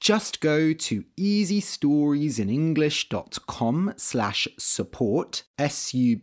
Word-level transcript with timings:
Just 0.00 0.40
go 0.40 0.72
to 0.72 1.04
easystoriesinenglish.com 1.18 3.94
slash 3.98 4.48
support, 4.58 5.42
S-U-P-P-O-R-T, 5.58 6.16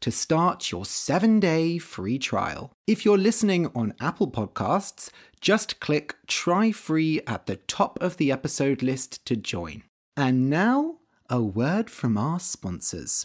to 0.00 0.10
start 0.10 0.72
your 0.72 0.84
seven-day 0.84 1.78
free 1.78 2.18
trial. 2.18 2.72
If 2.88 3.04
you're 3.04 3.16
listening 3.16 3.70
on 3.76 3.94
Apple 4.00 4.28
Podcasts, 4.28 5.10
just 5.40 5.78
click 5.78 6.16
Try 6.26 6.72
Free 6.72 7.20
at 7.28 7.46
the 7.46 7.54
top 7.56 8.02
of 8.02 8.16
the 8.16 8.32
episode 8.32 8.82
list 8.82 9.24
to 9.26 9.36
join. 9.36 9.84
And 10.16 10.50
now, 10.50 10.96
a 11.30 11.40
word 11.40 11.90
from 11.90 12.18
our 12.18 12.40
sponsors. 12.40 13.24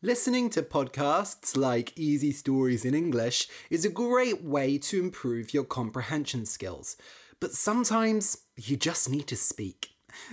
Listening 0.00 0.48
to 0.50 0.62
podcasts 0.62 1.56
like 1.56 1.98
Easy 1.98 2.32
Stories 2.32 2.84
in 2.86 2.94
English 2.94 3.48
is 3.70 3.84
a 3.84 3.90
great 3.90 4.42
way 4.42 4.78
to 4.78 4.98
improve 4.98 5.52
your 5.52 5.64
comprehension 5.64 6.46
skills. 6.46 6.96
But 7.40 7.52
sometimes 7.52 8.38
you 8.56 8.76
just 8.76 9.10
need 9.10 9.26
to 9.28 9.36
speak. 9.36 9.90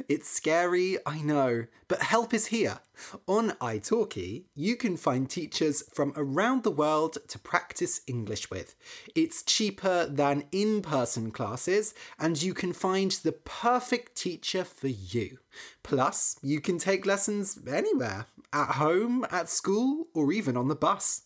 It's 0.08 0.30
scary, 0.30 0.98
I 1.06 1.22
know, 1.22 1.66
but 1.88 2.02
help 2.02 2.34
is 2.34 2.48
here. 2.48 2.80
On 3.28 3.52
italki, 3.62 4.46
you 4.56 4.76
can 4.76 4.96
find 4.96 5.30
teachers 5.30 5.84
from 5.94 6.14
around 6.16 6.64
the 6.64 6.72
world 6.72 7.18
to 7.28 7.40
practice 7.40 8.02
English 8.08 8.50
with. 8.50 8.76
It's 9.16 9.44
cheaper 9.44 10.06
than 10.06 10.46
in 10.52 10.82
person 10.82 11.32
classes, 11.32 11.94
and 12.18 12.42
you 12.42 12.54
can 12.54 12.72
find 12.72 13.12
the 13.12 13.34
perfect 13.34 14.16
teacher 14.16 14.64
for 14.64 14.88
you. 14.88 15.40
Plus, 15.84 16.38
you 16.42 16.62
can 16.62 16.78
take 16.78 17.06
lessons 17.06 17.60
anywhere 17.68 18.28
at 18.54 18.76
home, 18.76 19.26
at 19.32 19.50
school, 19.50 20.08
or 20.14 20.32
even 20.32 20.56
on 20.56 20.68
the 20.68 20.76
bus. 20.76 21.24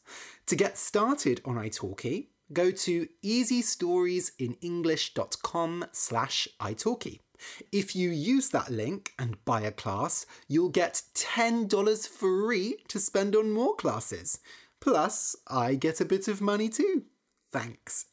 To 0.47 0.55
get 0.55 0.77
started 0.77 1.41
on 1.45 1.55
italki, 1.55 2.27
go 2.51 2.71
to 2.71 3.07
easystoriesinenglish.com 3.23 5.85
slash 5.91 6.47
italki. 6.59 7.19
If 7.71 7.95
you 7.95 8.09
use 8.09 8.49
that 8.49 8.71
link 8.71 9.13
and 9.19 9.45
buy 9.45 9.61
a 9.61 9.71
class, 9.71 10.25
you'll 10.47 10.69
get 10.69 11.03
$10 11.13 12.07
free 12.07 12.77
to 12.87 12.97
spend 12.99 13.35
on 13.35 13.51
more 13.51 13.75
classes. 13.75 14.39
Plus, 14.79 15.35
I 15.47 15.75
get 15.75 16.01
a 16.01 16.05
bit 16.05 16.27
of 16.27 16.41
money 16.41 16.69
too. 16.69 17.03
Thanks. 17.51 18.05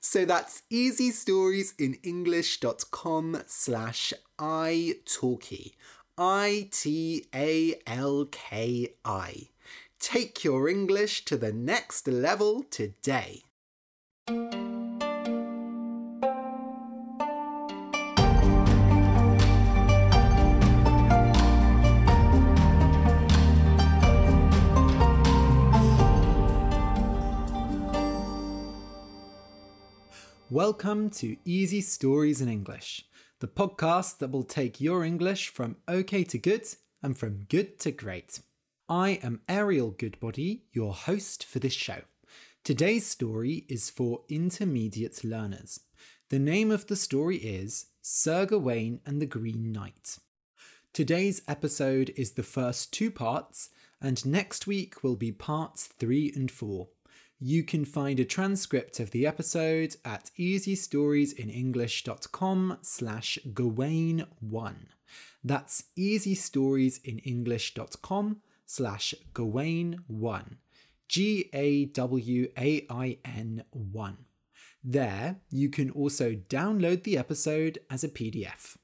So 0.00 0.24
that's 0.24 0.62
easystoriesinenglish.com 0.72 3.42
slash 3.46 4.14
italki. 4.38 5.72
I-T-A-L-K-I. 6.16 7.28
Take 10.00 10.44
your 10.44 10.68
English 10.68 11.24
to 11.24 11.36
the 11.36 11.52
next 11.52 12.06
level 12.08 12.64
today. 12.70 13.42
Welcome 14.28 14.50
to 31.10 31.36
Easy 31.46 31.80
Stories 31.80 32.42
in 32.42 32.50
English, 32.50 33.06
the 33.38 33.48
podcast 33.48 34.18
that 34.18 34.30
will 34.30 34.42
take 34.42 34.78
your 34.78 35.04
English 35.04 35.48
from 35.48 35.76
okay 35.88 36.22
to 36.24 36.36
good 36.36 36.66
and 37.02 37.16
from 37.16 37.46
good 37.48 37.78
to 37.78 37.92
great. 37.92 38.40
I 38.90 39.20
am 39.22 39.40
Ariel 39.48 39.92
Goodbody, 39.92 40.64
your 40.74 40.92
host 40.92 41.44
for 41.44 41.60
this 41.60 41.72
show. 41.72 42.02
Today's 42.64 43.06
story 43.06 43.64
is 43.68 43.90
for 43.90 44.22
intermediate 44.28 45.24
learners. 45.24 45.80
The 46.28 46.38
name 46.38 46.70
of 46.70 46.86
the 46.86 46.96
story 46.96 47.38
is 47.38 47.86
Sir 48.02 48.44
Gawain 48.44 49.00
and 49.06 49.22
the 49.22 49.26
Green 49.26 49.72
Knight. 49.72 50.18
Today's 50.92 51.40
episode 51.48 52.12
is 52.16 52.32
the 52.32 52.42
first 52.42 52.92
two 52.92 53.10
parts, 53.10 53.70
and 54.00 54.24
next 54.26 54.66
week 54.66 55.02
will 55.02 55.16
be 55.16 55.32
parts 55.32 55.86
three 55.86 56.30
and 56.34 56.50
four. 56.50 56.88
You 57.40 57.62
can 57.62 57.84
find 57.84 58.18
a 58.18 58.24
transcript 58.24 58.98
of 59.00 59.12
the 59.12 59.26
episode 59.26 59.96
at 60.04 60.30
easystoriesinenglish.com 60.38 62.78
slash 62.82 63.38
Gawain1. 63.52 64.74
That's 65.44 65.84
easystoriesinenglish.com 65.96 68.42
slash 68.66 69.14
Gawain1. 69.32 70.56
G 71.08 71.48
A 71.54 71.86
W 71.86 72.48
A 72.58 72.86
I 72.90 73.16
N 73.24 73.64
1. 73.70 74.18
There, 74.84 75.36
you 75.48 75.70
can 75.70 75.90
also 75.90 76.34
download 76.34 77.02
the 77.02 77.16
episode 77.16 77.78
as 77.88 78.04
a 78.04 78.10
PDF. 78.10 78.76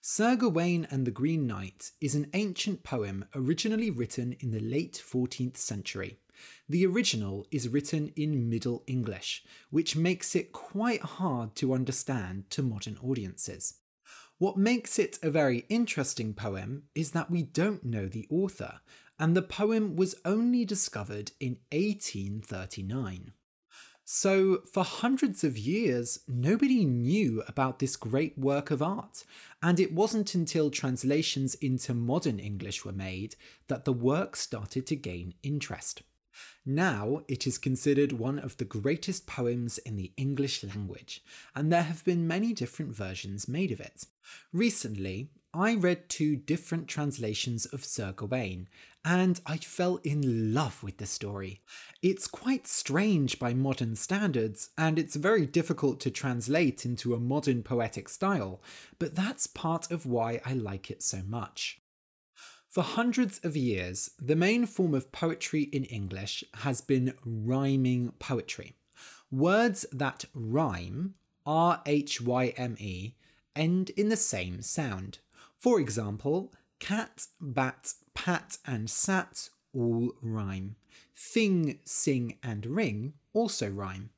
Sir 0.00 0.34
Gawain 0.34 0.88
and 0.90 1.06
the 1.06 1.12
Green 1.12 1.46
Knight 1.46 1.92
is 2.00 2.16
an 2.16 2.28
ancient 2.34 2.82
poem 2.82 3.26
originally 3.32 3.90
written 3.90 4.32
in 4.40 4.50
the 4.50 4.58
late 4.58 5.00
14th 5.00 5.56
century. 5.56 6.18
The 6.68 6.84
original 6.84 7.46
is 7.52 7.68
written 7.68 8.12
in 8.16 8.50
Middle 8.50 8.82
English, 8.88 9.44
which 9.70 9.94
makes 9.94 10.34
it 10.34 10.50
quite 10.50 11.02
hard 11.02 11.54
to 11.56 11.74
understand 11.74 12.50
to 12.50 12.62
modern 12.62 12.98
audiences. 13.00 13.74
What 14.38 14.56
makes 14.56 14.98
it 14.98 15.20
a 15.22 15.30
very 15.30 15.64
interesting 15.68 16.34
poem 16.34 16.82
is 16.96 17.12
that 17.12 17.30
we 17.30 17.44
don't 17.44 17.84
know 17.84 18.08
the 18.08 18.26
author, 18.28 18.80
and 19.18 19.36
the 19.36 19.42
poem 19.42 19.96
was 19.96 20.14
only 20.24 20.64
discovered 20.64 21.32
in 21.40 21.58
1839. 21.70 23.32
So, 24.04 24.62
for 24.70 24.82
hundreds 24.82 25.44
of 25.44 25.56
years, 25.56 26.18
nobody 26.26 26.84
knew 26.84 27.42
about 27.46 27.78
this 27.78 27.96
great 27.96 28.36
work 28.36 28.70
of 28.70 28.82
art, 28.82 29.24
and 29.62 29.78
it 29.78 29.94
wasn't 29.94 30.34
until 30.34 30.70
translations 30.70 31.54
into 31.54 31.94
modern 31.94 32.40
English 32.40 32.84
were 32.84 32.92
made 32.92 33.36
that 33.68 33.84
the 33.84 33.92
work 33.92 34.34
started 34.34 34.86
to 34.88 34.96
gain 34.96 35.34
interest. 35.42 36.02
Now 36.64 37.22
it 37.28 37.46
is 37.46 37.58
considered 37.58 38.12
one 38.12 38.38
of 38.38 38.56
the 38.56 38.64
greatest 38.64 39.26
poems 39.26 39.78
in 39.78 39.96
the 39.96 40.12
English 40.16 40.64
language, 40.64 41.22
and 41.54 41.72
there 41.72 41.82
have 41.82 42.04
been 42.04 42.26
many 42.26 42.52
different 42.52 42.94
versions 42.94 43.48
made 43.48 43.70
of 43.70 43.80
it. 43.80 44.06
Recently, 44.52 45.30
I 45.54 45.74
read 45.74 46.08
two 46.08 46.36
different 46.36 46.88
translations 46.88 47.66
of 47.66 47.84
Sir 47.84 48.12
Gawain, 48.12 48.68
and 49.04 49.38
I 49.44 49.58
fell 49.58 50.00
in 50.02 50.54
love 50.54 50.82
with 50.82 50.96
the 50.96 51.04
story. 51.04 51.60
It's 52.00 52.26
quite 52.26 52.66
strange 52.66 53.38
by 53.38 53.52
modern 53.52 53.96
standards, 53.96 54.70
and 54.78 54.98
it's 54.98 55.14
very 55.14 55.44
difficult 55.44 56.00
to 56.00 56.10
translate 56.10 56.86
into 56.86 57.12
a 57.12 57.20
modern 57.20 57.62
poetic 57.62 58.08
style, 58.08 58.62
but 58.98 59.14
that's 59.14 59.46
part 59.46 59.90
of 59.90 60.06
why 60.06 60.40
I 60.42 60.54
like 60.54 60.90
it 60.90 61.02
so 61.02 61.20
much. 61.28 61.82
For 62.66 62.82
hundreds 62.82 63.38
of 63.44 63.54
years, 63.54 64.12
the 64.18 64.36
main 64.36 64.64
form 64.64 64.94
of 64.94 65.12
poetry 65.12 65.64
in 65.64 65.84
English 65.84 66.44
has 66.54 66.80
been 66.80 67.12
rhyming 67.26 68.12
poetry. 68.18 68.72
Words 69.30 69.84
that 69.92 70.24
rhyme, 70.32 71.12
R 71.44 71.82
H 71.84 72.22
Y 72.22 72.54
M 72.56 72.74
E, 72.78 73.16
end 73.54 73.90
in 73.90 74.08
the 74.08 74.16
same 74.16 74.62
sound. 74.62 75.18
For 75.62 75.78
example, 75.78 76.52
cat, 76.80 77.28
bat, 77.40 77.94
pat, 78.14 78.58
and 78.66 78.90
sat 78.90 79.48
all 79.72 80.12
rhyme. 80.20 80.74
Thing, 81.14 81.78
sing, 81.84 82.36
and 82.42 82.66
ring 82.66 83.12
also 83.32 83.70
rhyme. 83.70 84.10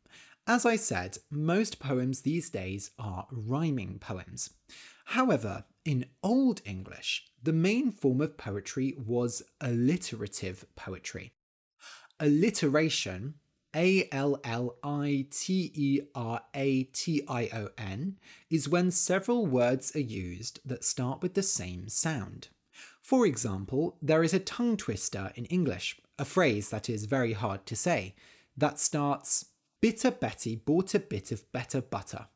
As 0.46 0.64
I 0.64 0.76
said, 0.76 1.18
most 1.30 1.78
poems 1.78 2.22
these 2.22 2.48
days 2.48 2.92
are 2.98 3.26
rhyming 3.30 3.98
poems. 3.98 4.54
However, 5.04 5.64
in 5.84 6.06
Old 6.22 6.62
English, 6.64 7.26
the 7.42 7.52
main 7.52 7.92
form 7.92 8.22
of 8.22 8.38
poetry 8.38 8.94
was 8.96 9.42
alliterative 9.60 10.64
poetry. 10.76 11.34
Alliteration, 12.18 13.34
A 13.74 14.08
L 14.12 14.38
L 14.44 14.76
I 14.82 15.26
T 15.30 15.72
E 15.74 16.00
R 16.14 16.40
A 16.54 16.84
T 16.84 17.22
I 17.28 17.48
O 17.52 17.68
N, 17.76 18.18
is 18.48 18.68
when 18.68 18.90
several 18.90 19.46
words 19.46 19.94
are 19.96 20.00
used 20.00 20.60
that 20.64 20.84
start 20.84 21.22
with 21.22 21.34
the 21.34 21.42
same 21.42 21.88
sound. 21.88 22.48
For 23.02 23.26
example, 23.26 23.96
there 24.00 24.22
is 24.22 24.32
a 24.32 24.38
tongue 24.38 24.76
twister 24.76 25.32
in 25.34 25.44
English, 25.46 26.00
a 26.18 26.24
phrase 26.24 26.70
that 26.70 26.88
is 26.88 27.04
very 27.04 27.32
hard 27.32 27.66
to 27.66 27.76
say, 27.76 28.14
that 28.56 28.78
starts 28.78 29.46
Bitter 29.80 30.10
Betty 30.10 30.56
bought 30.56 30.94
a 30.94 31.00
bit 31.00 31.32
of 31.32 31.50
better 31.52 31.82
butter. 31.82 32.28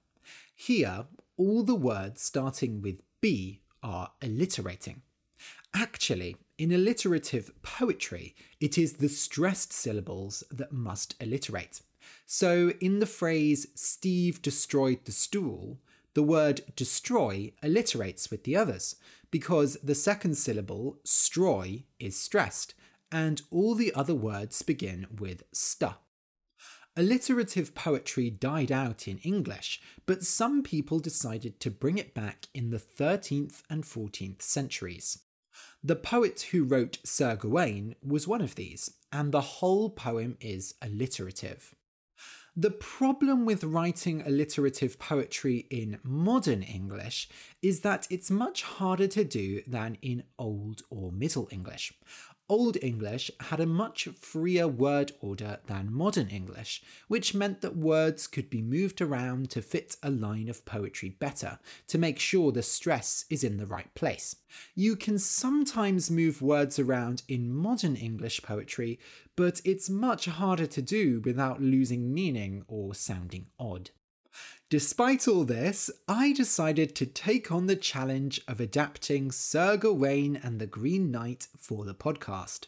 Here, 0.54 1.06
all 1.36 1.62
the 1.62 1.74
words 1.74 2.20
starting 2.20 2.82
with 2.82 3.00
B 3.20 3.62
are 3.82 4.12
alliterating. 4.20 5.02
Actually, 5.74 6.36
in 6.56 6.72
alliterative 6.72 7.50
poetry, 7.62 8.34
it 8.60 8.76
is 8.78 8.94
the 8.94 9.08
stressed 9.08 9.72
syllables 9.72 10.42
that 10.50 10.72
must 10.72 11.14
alliterate. 11.20 11.82
So, 12.26 12.72
in 12.80 12.98
the 12.98 13.06
phrase, 13.06 13.66
Steve 13.74 14.42
destroyed 14.42 15.04
the 15.04 15.12
stool, 15.12 15.78
the 16.14 16.22
word 16.22 16.62
destroy 16.74 17.52
alliterates 17.62 18.30
with 18.30 18.44
the 18.44 18.56
others, 18.56 18.96
because 19.30 19.76
the 19.82 19.94
second 19.94 20.36
syllable, 20.36 20.98
stroy, 21.04 21.84
is 22.00 22.18
stressed, 22.18 22.74
and 23.12 23.42
all 23.50 23.74
the 23.74 23.94
other 23.94 24.14
words 24.14 24.62
begin 24.62 25.06
with 25.18 25.44
sta. 25.52 25.98
Alliterative 26.96 27.74
poetry 27.76 28.30
died 28.30 28.72
out 28.72 29.06
in 29.06 29.18
English, 29.18 29.80
but 30.06 30.24
some 30.24 30.64
people 30.64 30.98
decided 30.98 31.60
to 31.60 31.70
bring 31.70 31.98
it 31.98 32.14
back 32.14 32.46
in 32.52 32.70
the 32.70 32.78
13th 32.78 33.62
and 33.70 33.84
14th 33.84 34.42
centuries. 34.42 35.20
The 35.82 35.96
poet 35.96 36.48
who 36.50 36.64
wrote 36.64 36.98
Sir 37.04 37.36
Gawain 37.36 37.94
was 38.02 38.26
one 38.26 38.40
of 38.40 38.54
these, 38.54 38.90
and 39.12 39.32
the 39.32 39.40
whole 39.40 39.90
poem 39.90 40.36
is 40.40 40.74
alliterative. 40.82 41.74
The 42.56 42.72
problem 42.72 43.44
with 43.44 43.62
writing 43.62 44.20
alliterative 44.22 44.98
poetry 44.98 45.68
in 45.70 46.00
modern 46.02 46.64
English 46.64 47.28
is 47.62 47.82
that 47.82 48.08
it's 48.10 48.32
much 48.32 48.64
harder 48.64 49.06
to 49.06 49.22
do 49.22 49.62
than 49.64 49.96
in 50.02 50.24
Old 50.40 50.82
or 50.90 51.12
Middle 51.12 51.48
English. 51.52 51.92
Old 52.50 52.78
English 52.80 53.30
had 53.40 53.60
a 53.60 53.66
much 53.66 54.08
freer 54.18 54.66
word 54.66 55.12
order 55.20 55.58
than 55.66 55.92
modern 55.92 56.28
English, 56.28 56.82
which 57.06 57.34
meant 57.34 57.60
that 57.60 57.76
words 57.76 58.26
could 58.26 58.48
be 58.48 58.62
moved 58.62 59.02
around 59.02 59.50
to 59.50 59.60
fit 59.60 59.96
a 60.02 60.10
line 60.10 60.48
of 60.48 60.64
poetry 60.64 61.10
better, 61.10 61.58
to 61.88 61.98
make 61.98 62.18
sure 62.18 62.50
the 62.50 62.62
stress 62.62 63.26
is 63.28 63.44
in 63.44 63.58
the 63.58 63.66
right 63.66 63.92
place. 63.94 64.36
You 64.74 64.96
can 64.96 65.18
sometimes 65.18 66.10
move 66.10 66.40
words 66.40 66.78
around 66.78 67.22
in 67.28 67.54
modern 67.54 67.96
English 67.96 68.40
poetry, 68.42 68.98
but 69.36 69.60
it's 69.64 69.90
much 69.90 70.24
harder 70.24 70.66
to 70.66 70.80
do 70.80 71.20
without 71.20 71.60
losing 71.60 72.14
meaning 72.14 72.64
or 72.66 72.94
sounding 72.94 73.48
odd. 73.60 73.90
Despite 74.70 75.26
all 75.26 75.44
this, 75.44 75.90
I 76.06 76.34
decided 76.34 76.94
to 76.96 77.06
take 77.06 77.50
on 77.50 77.68
the 77.68 77.76
challenge 77.76 78.42
of 78.46 78.60
adapting 78.60 79.32
Sir 79.32 79.78
Gawain 79.78 80.36
and 80.36 80.60
the 80.60 80.66
Green 80.66 81.10
Knight 81.10 81.48
for 81.56 81.86
the 81.86 81.94
podcast. 81.94 82.66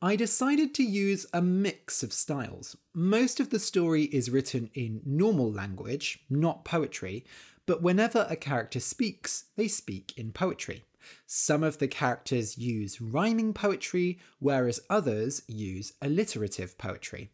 I 0.00 0.16
decided 0.16 0.72
to 0.74 0.82
use 0.82 1.26
a 1.30 1.42
mix 1.42 2.02
of 2.02 2.14
styles. 2.14 2.78
Most 2.94 3.40
of 3.40 3.50
the 3.50 3.58
story 3.58 4.04
is 4.04 4.30
written 4.30 4.70
in 4.72 5.02
normal 5.04 5.52
language, 5.52 6.20
not 6.30 6.64
poetry, 6.64 7.26
but 7.66 7.82
whenever 7.82 8.26
a 8.30 8.36
character 8.36 8.80
speaks, 8.80 9.44
they 9.56 9.68
speak 9.68 10.14
in 10.16 10.32
poetry. 10.32 10.84
Some 11.26 11.62
of 11.62 11.76
the 11.76 11.88
characters 11.88 12.56
use 12.56 13.02
rhyming 13.02 13.52
poetry, 13.52 14.18
whereas 14.38 14.80
others 14.88 15.42
use 15.46 15.92
alliterative 16.00 16.78
poetry. 16.78 17.30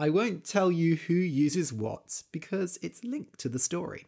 I 0.00 0.08
won't 0.08 0.46
tell 0.46 0.72
you 0.72 0.96
who 0.96 1.12
uses 1.12 1.74
what 1.74 2.22
because 2.32 2.78
it's 2.80 3.04
linked 3.04 3.38
to 3.40 3.50
the 3.50 3.58
story. 3.58 4.06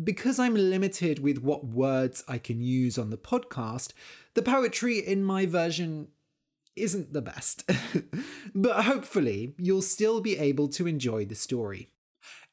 Because 0.00 0.38
I'm 0.38 0.54
limited 0.54 1.18
with 1.18 1.38
what 1.38 1.66
words 1.66 2.22
I 2.28 2.38
can 2.38 2.62
use 2.62 2.96
on 2.96 3.10
the 3.10 3.16
podcast, 3.16 3.92
the 4.34 4.42
poetry 4.42 5.00
in 5.00 5.24
my 5.24 5.44
version 5.44 6.08
isn't 6.76 7.12
the 7.12 7.22
best. 7.22 7.68
but 8.54 8.84
hopefully, 8.84 9.56
you'll 9.58 9.82
still 9.82 10.20
be 10.20 10.38
able 10.38 10.68
to 10.68 10.86
enjoy 10.86 11.24
the 11.24 11.34
story. 11.34 11.88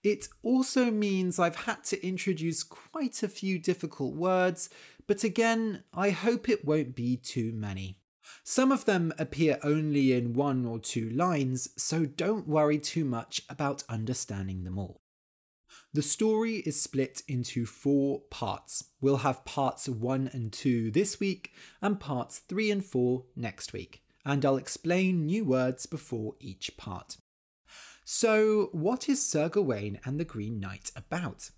It 0.03 0.27
also 0.41 0.89
means 0.89 1.37
I've 1.37 1.67
had 1.67 1.83
to 1.85 2.03
introduce 2.03 2.63
quite 2.63 3.21
a 3.21 3.27
few 3.27 3.59
difficult 3.59 4.15
words, 4.15 4.71
but 5.05 5.23
again, 5.23 5.83
I 5.93 6.09
hope 6.09 6.49
it 6.49 6.65
won't 6.65 6.95
be 6.95 7.17
too 7.17 7.51
many. 7.53 7.99
Some 8.43 8.71
of 8.71 8.85
them 8.85 9.13
appear 9.17 9.59
only 9.63 10.13
in 10.13 10.33
one 10.33 10.65
or 10.65 10.79
two 10.79 11.09
lines, 11.09 11.69
so 11.77 12.05
don't 12.05 12.47
worry 12.47 12.79
too 12.79 13.05
much 13.05 13.41
about 13.49 13.83
understanding 13.89 14.63
them 14.63 14.77
all. 14.77 15.01
The 15.93 16.01
story 16.01 16.57
is 16.57 16.81
split 16.81 17.21
into 17.27 17.65
four 17.65 18.21
parts. 18.31 18.85
We'll 18.99 19.17
have 19.17 19.45
parts 19.45 19.87
1 19.87 20.29
and 20.33 20.51
2 20.51 20.91
this 20.91 21.19
week, 21.19 21.51
and 21.81 21.99
parts 21.99 22.39
3 22.39 22.71
and 22.71 22.85
4 22.85 23.23
next 23.35 23.73
week, 23.73 24.03
and 24.25 24.43
I'll 24.45 24.57
explain 24.57 25.25
new 25.25 25.45
words 25.45 25.85
before 25.85 26.35
each 26.39 26.77
part. 26.77 27.17
So, 28.05 28.69
what 28.71 29.07
is 29.07 29.25
Sir 29.25 29.49
Gawain 29.49 29.99
and 30.03 30.19
the 30.19 30.25
Green 30.25 30.59
Knight 30.59 30.91
about? 30.95 31.51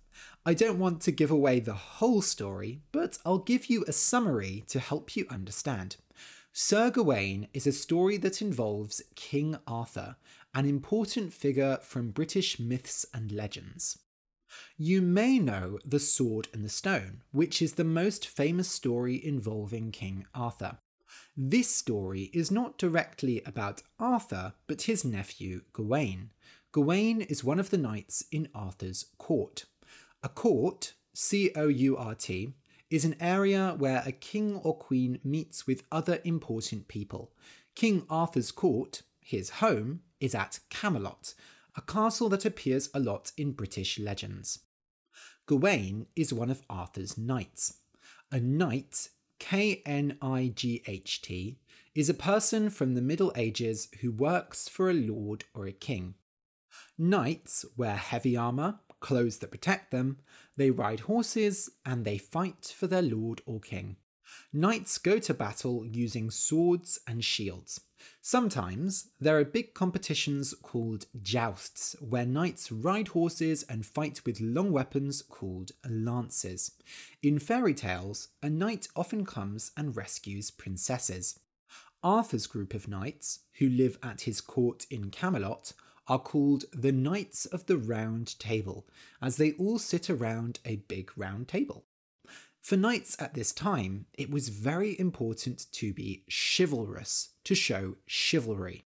I 0.44 0.54
don't 0.54 0.78
want 0.78 1.00
to 1.02 1.12
give 1.12 1.30
away 1.30 1.60
the 1.60 1.74
whole 1.74 2.22
story, 2.22 2.82
but 2.92 3.18
I'll 3.24 3.38
give 3.38 3.66
you 3.66 3.84
a 3.88 3.92
summary 3.92 4.64
to 4.68 4.78
help 4.78 5.16
you 5.16 5.26
understand. 5.28 5.96
Sir 6.58 6.90
Gawain 6.90 7.48
is 7.52 7.66
a 7.66 7.70
story 7.70 8.16
that 8.16 8.40
involves 8.40 9.02
King 9.14 9.58
Arthur, 9.66 10.16
an 10.54 10.64
important 10.64 11.34
figure 11.34 11.78
from 11.82 12.12
British 12.12 12.58
myths 12.58 13.04
and 13.12 13.30
legends. 13.30 13.98
You 14.78 15.02
may 15.02 15.38
know 15.38 15.78
The 15.84 16.00
Sword 16.00 16.48
and 16.54 16.64
the 16.64 16.70
Stone, 16.70 17.20
which 17.30 17.60
is 17.60 17.74
the 17.74 17.84
most 17.84 18.26
famous 18.26 18.70
story 18.70 19.22
involving 19.22 19.92
King 19.92 20.24
Arthur. 20.34 20.78
This 21.36 21.68
story 21.68 22.30
is 22.32 22.50
not 22.50 22.78
directly 22.78 23.42
about 23.44 23.82
Arthur, 24.00 24.54
but 24.66 24.82
his 24.82 25.04
nephew 25.04 25.60
Gawain. 25.74 26.30
Gawain 26.72 27.20
is 27.20 27.44
one 27.44 27.60
of 27.60 27.68
the 27.68 27.76
knights 27.76 28.24
in 28.32 28.48
Arthur's 28.54 29.04
court. 29.18 29.66
A 30.22 30.30
court, 30.30 30.94
C 31.12 31.50
O 31.54 31.68
U 31.68 31.98
R 31.98 32.14
T, 32.14 32.54
is 32.90 33.04
an 33.04 33.16
area 33.20 33.74
where 33.78 34.02
a 34.06 34.12
king 34.12 34.56
or 34.56 34.76
queen 34.76 35.18
meets 35.24 35.66
with 35.66 35.82
other 35.90 36.20
important 36.24 36.88
people. 36.88 37.32
King 37.74 38.06
Arthur's 38.08 38.52
court, 38.52 39.02
his 39.20 39.50
home, 39.50 40.00
is 40.20 40.34
at 40.34 40.60
Camelot, 40.70 41.34
a 41.76 41.82
castle 41.82 42.28
that 42.30 42.44
appears 42.44 42.88
a 42.94 43.00
lot 43.00 43.32
in 43.36 43.52
British 43.52 43.98
legends. 43.98 44.60
Gawain 45.46 46.06
is 46.16 46.32
one 46.32 46.50
of 46.50 46.62
Arthur's 46.70 47.18
knights. 47.18 47.78
A 48.32 48.40
knight, 48.40 49.10
K 49.38 49.82
N 49.84 50.16
I 50.22 50.52
G 50.54 50.82
H 50.86 51.22
T, 51.22 51.58
is 51.94 52.08
a 52.08 52.14
person 52.14 52.70
from 52.70 52.94
the 52.94 53.02
Middle 53.02 53.32
Ages 53.36 53.88
who 54.00 54.10
works 54.10 54.68
for 54.68 54.90
a 54.90 54.94
lord 54.94 55.44
or 55.54 55.66
a 55.66 55.72
king. 55.72 56.14
Knights 56.98 57.64
wear 57.76 57.96
heavy 57.96 58.36
armour, 58.36 58.80
clothes 59.00 59.38
that 59.38 59.50
protect 59.50 59.90
them, 59.90 60.18
they 60.56 60.70
ride 60.70 61.00
horses, 61.00 61.70
and 61.84 62.04
they 62.04 62.18
fight 62.18 62.74
for 62.76 62.86
their 62.86 63.02
lord 63.02 63.42
or 63.46 63.60
king. 63.60 63.96
Knights 64.52 64.98
go 64.98 65.18
to 65.18 65.34
battle 65.34 65.84
using 65.84 66.30
swords 66.30 66.98
and 67.06 67.24
shields. 67.24 67.80
Sometimes 68.20 69.08
there 69.20 69.38
are 69.38 69.44
big 69.44 69.74
competitions 69.74 70.54
called 70.62 71.06
jousts, 71.22 71.96
where 72.00 72.26
knights 72.26 72.70
ride 72.70 73.08
horses 73.08 73.62
and 73.64 73.86
fight 73.86 74.22
with 74.26 74.40
long 74.40 74.72
weapons 74.72 75.22
called 75.22 75.72
lances. 75.88 76.72
In 77.22 77.38
fairy 77.38 77.74
tales, 77.74 78.28
a 78.42 78.50
knight 78.50 78.88
often 78.94 79.24
comes 79.24 79.72
and 79.76 79.96
rescues 79.96 80.50
princesses. 80.50 81.38
Arthur's 82.02 82.46
group 82.46 82.74
of 82.74 82.88
knights, 82.88 83.40
who 83.58 83.68
live 83.68 83.98
at 84.02 84.22
his 84.22 84.40
court 84.40 84.86
in 84.90 85.10
Camelot, 85.10 85.72
are 86.08 86.18
called 86.18 86.64
the 86.72 86.92
Knights 86.92 87.46
of 87.46 87.66
the 87.66 87.76
Round 87.76 88.38
Table, 88.38 88.86
as 89.20 89.36
they 89.36 89.52
all 89.52 89.78
sit 89.78 90.08
around 90.08 90.60
a 90.64 90.76
big 90.76 91.10
round 91.16 91.48
table. 91.48 91.84
For 92.60 92.76
knights 92.76 93.16
at 93.20 93.34
this 93.34 93.52
time, 93.52 94.06
it 94.14 94.30
was 94.30 94.48
very 94.48 94.98
important 94.98 95.66
to 95.72 95.92
be 95.92 96.24
chivalrous, 96.28 97.30
to 97.44 97.54
show 97.54 97.94
chivalry. 98.06 98.86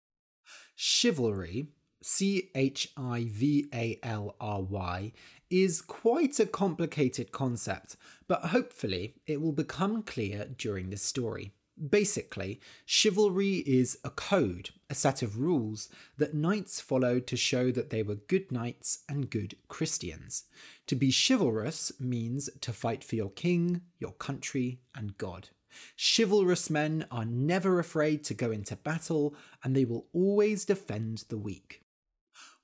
Chivalry, 0.74 1.68
C 2.02 2.50
H 2.54 2.88
I 2.96 3.26
V 3.28 3.66
A 3.74 3.98
L 4.02 4.34
R 4.40 4.62
Y, 4.62 5.12
is 5.50 5.82
quite 5.82 6.40
a 6.40 6.46
complicated 6.46 7.32
concept, 7.32 7.96
but 8.26 8.46
hopefully 8.46 9.16
it 9.26 9.40
will 9.40 9.52
become 9.52 10.02
clear 10.02 10.46
during 10.56 10.88
this 10.88 11.02
story. 11.02 11.52
Basically, 11.76 12.58
chivalry 12.86 13.56
is 13.66 13.98
a 14.02 14.08
code, 14.08 14.70
a 14.88 14.94
set 14.94 15.20
of 15.20 15.38
rules 15.38 15.90
that 16.16 16.32
knights 16.32 16.80
followed 16.80 17.26
to 17.26 17.36
show 17.36 17.70
that 17.70 17.90
they 17.90 18.02
were 18.02 18.14
good 18.14 18.50
knights 18.50 19.00
and 19.08 19.28
good 19.28 19.56
Christians. 19.68 20.44
To 20.86 20.96
be 20.96 21.12
chivalrous 21.12 21.92
means 22.00 22.48
to 22.62 22.72
fight 22.72 23.04
for 23.04 23.16
your 23.16 23.30
king, 23.30 23.82
your 23.98 24.12
country, 24.12 24.80
and 24.94 25.18
God. 25.18 25.50
Chivalrous 25.96 26.70
men 26.70 27.06
are 27.10 27.26
never 27.26 27.78
afraid 27.78 28.24
to 28.24 28.34
go 28.34 28.50
into 28.50 28.76
battle 28.76 29.34
and 29.62 29.76
they 29.76 29.84
will 29.84 30.06
always 30.14 30.64
defend 30.64 31.24
the 31.28 31.36
weak. 31.36 31.82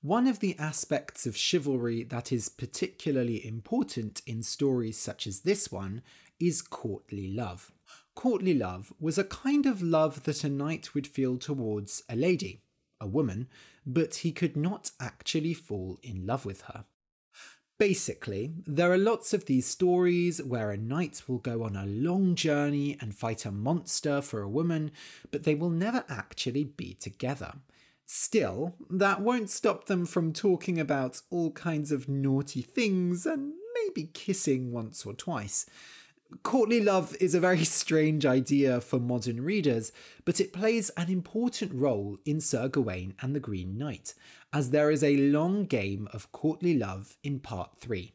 One 0.00 0.26
of 0.26 0.40
the 0.40 0.59
aspects 0.59 1.26
of 1.26 1.37
chivalry 1.37 2.02
that 2.04 2.33
is 2.33 2.49
particularly 2.49 3.47
important 3.47 4.23
in 4.26 4.42
stories 4.42 4.99
such 4.99 5.26
as 5.26 5.40
this 5.40 5.71
one 5.71 6.02
is 6.40 6.62
courtly 6.62 7.28
love. 7.28 7.71
Courtly 8.14 8.54
love 8.54 8.92
was 9.00 9.19
a 9.19 9.25
kind 9.25 9.66
of 9.66 9.83
love 9.83 10.25
that 10.25 10.45
a 10.45 10.49
knight 10.49 10.95
would 10.95 11.07
feel 11.07 11.38
towards 11.38 12.02
a 12.09 12.16
lady. 12.16 12.62
a 13.02 13.07
woman, 13.07 13.49
but 13.85 14.16
he 14.16 14.33
could 14.33 14.57
not 14.57 14.92
actually 15.00 15.52
fall 15.52 15.99
in 16.02 16.25
love 16.25 16.47
with 16.47 16.62
her. 16.62 16.85
Basically, 17.78 18.54
there 18.64 18.92
are 18.92 18.99
lots 18.99 19.35
of 19.35 19.47
these 19.47 19.66
stories 19.66 20.40
where 20.40 20.71
a 20.71 20.76
knight 20.76 21.23
will 21.26 21.38
go 21.38 21.64
on 21.64 21.75
a 21.75 21.85
long 21.85 22.37
journey 22.37 22.97
and 23.00 23.14
fight 23.14 23.45
a 23.45 23.50
monster 23.50 24.23
for 24.23 24.40
a 24.40 24.49
woman, 24.49 24.92
but 25.33 25.42
they 25.42 25.57
will 25.57 25.71
never 25.71 26.04
actually 26.09 26.62
be 26.62 26.95
together. 26.95 27.54
Still, 28.07 28.75
that 28.88 29.21
won't 29.21 29.50
stop 29.50 29.87
them 29.87 30.07
from 30.07 30.33
talking 30.33 30.78
about 30.78 31.23
all 31.31 31.50
kinds 31.52 31.90
of 31.90 32.09
naughty 32.09 32.62
things 32.62 33.26
and 33.26 33.54
maybe 33.75 34.11
kissing 34.12 34.71
once 34.71 35.04
or 35.04 35.14
twice. 35.14 35.66
Courtly 36.42 36.80
love 36.80 37.16
is 37.20 37.34
a 37.34 37.40
very 37.40 37.64
strange 37.80 38.24
idea 38.24 38.80
for 38.80 38.98
modern 38.98 39.42
readers, 39.42 39.92
but 40.24 40.40
it 40.40 40.52
plays 40.52 40.90
an 40.90 41.10
important 41.10 41.72
role 41.74 42.18
in 42.24 42.40
Sir 42.40 42.68
Gawain 42.68 43.14
and 43.20 43.34
the 43.34 43.40
Green 43.40 43.76
Knight, 43.76 44.14
as 44.52 44.70
there 44.70 44.90
is 44.90 45.02
a 45.02 45.16
long 45.16 45.64
game 45.64 46.08
of 46.12 46.32
courtly 46.32 46.76
love 46.76 47.16
in 47.22 47.40
part 47.40 47.78
3. 47.78 48.12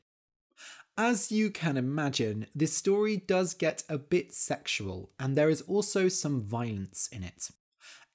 As 0.97 1.31
you 1.31 1.51
can 1.51 1.77
imagine, 1.77 2.47
this 2.55 2.75
story 2.75 3.17
does 3.17 3.53
get 3.53 3.83
a 3.87 3.99
bit 3.99 4.33
sexual, 4.33 5.11
and 5.19 5.35
there 5.35 5.49
is 5.49 5.61
also 5.61 6.07
some 6.07 6.41
violence 6.41 7.07
in 7.11 7.23
it. 7.23 7.51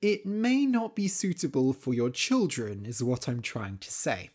It 0.01 0.27
may 0.27 0.67
not 0.67 0.97
be 0.97 1.07
suitable 1.07 1.73
for 1.73 1.95
your 1.95 2.11
children, 2.11 2.85
is 2.85 3.03
what 3.03 3.29
I'm 3.29 3.41
trying 3.41 3.79
to 3.79 3.91
say. 3.91 4.31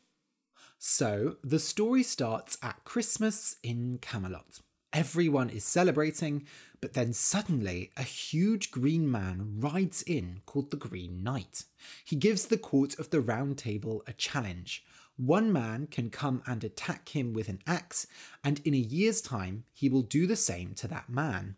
So, 0.79 1.37
the 1.43 1.59
story 1.59 2.03
starts 2.03 2.57
at 2.63 2.85
Christmas 2.85 3.57
in 3.63 3.97
Camelot. 4.01 4.61
Everyone 4.93 5.49
is 5.49 5.65
celebrating, 5.65 6.45
but 6.79 6.93
then 6.93 7.11
suddenly 7.11 7.91
a 7.97 8.03
huge 8.03 8.71
green 8.71 9.11
man 9.11 9.55
rides 9.59 10.01
in 10.03 10.41
called 10.45 10.71
the 10.71 10.77
Green 10.77 11.23
Knight. 11.23 11.65
He 12.05 12.15
gives 12.15 12.45
the 12.45 12.57
court 12.57 12.97
of 12.97 13.09
the 13.09 13.19
Round 13.19 13.57
Table 13.57 14.03
a 14.07 14.13
challenge. 14.13 14.85
One 15.17 15.51
man 15.51 15.87
can 15.87 16.09
come 16.09 16.41
and 16.45 16.63
attack 16.63 17.09
him 17.09 17.33
with 17.33 17.49
an 17.49 17.59
axe, 17.67 18.07
and 18.43 18.61
in 18.63 18.73
a 18.73 18.77
year's 18.77 19.19
time 19.19 19.65
he 19.73 19.89
will 19.89 20.03
do 20.03 20.25
the 20.25 20.35
same 20.35 20.73
to 20.75 20.87
that 20.87 21.09
man. 21.09 21.57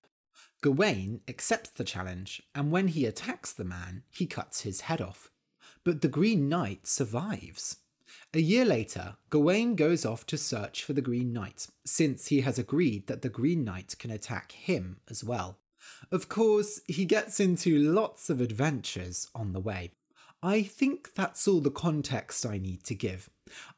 Gawain 0.62 1.21
accepts 1.27 1.69
the 1.69 1.83
challenge, 1.83 2.41
and 2.55 2.71
when 2.71 2.89
he 2.89 3.05
attacks 3.05 3.53
the 3.53 3.63
man, 3.63 4.03
he 4.09 4.25
cuts 4.25 4.62
his 4.62 4.81
head 4.81 5.01
off. 5.01 5.29
But 5.83 6.01
the 6.01 6.07
Green 6.07 6.50
Knight 6.50 6.88
survives. 6.88 7.77
A 8.33 8.39
year 8.39 8.63
later, 8.63 9.15
Gawain 9.31 9.75
goes 9.75 10.05
off 10.05 10.25
to 10.27 10.38
search 10.38 10.83
for 10.83 10.93
the 10.93 11.01
Green 11.01 11.33
Knight, 11.33 11.65
since 11.83 12.27
he 12.27 12.41
has 12.41 12.59
agreed 12.59 13.07
that 13.07 13.24
the 13.24 13.29
Green 13.29 13.63
Knight 13.63 13.95
can 13.98 14.12
attack 14.12 14.51
him 14.51 14.98
as 15.09 15.24
well. 15.24 15.57
Of 16.12 16.29
course, 16.29 16.79
he 16.88 17.05
gets 17.05 17.39
into 17.39 17.79
lots 17.79 18.29
of 18.29 18.39
adventures 18.39 19.27
on 19.33 19.53
the 19.53 19.59
way. 19.59 19.91
I 20.43 20.62
think 20.62 21.15
that's 21.15 21.48
all 21.48 21.59
the 21.59 21.71
context 21.71 22.45
I 22.45 22.59
need 22.59 22.83
to 22.83 22.93
give. 22.93 23.31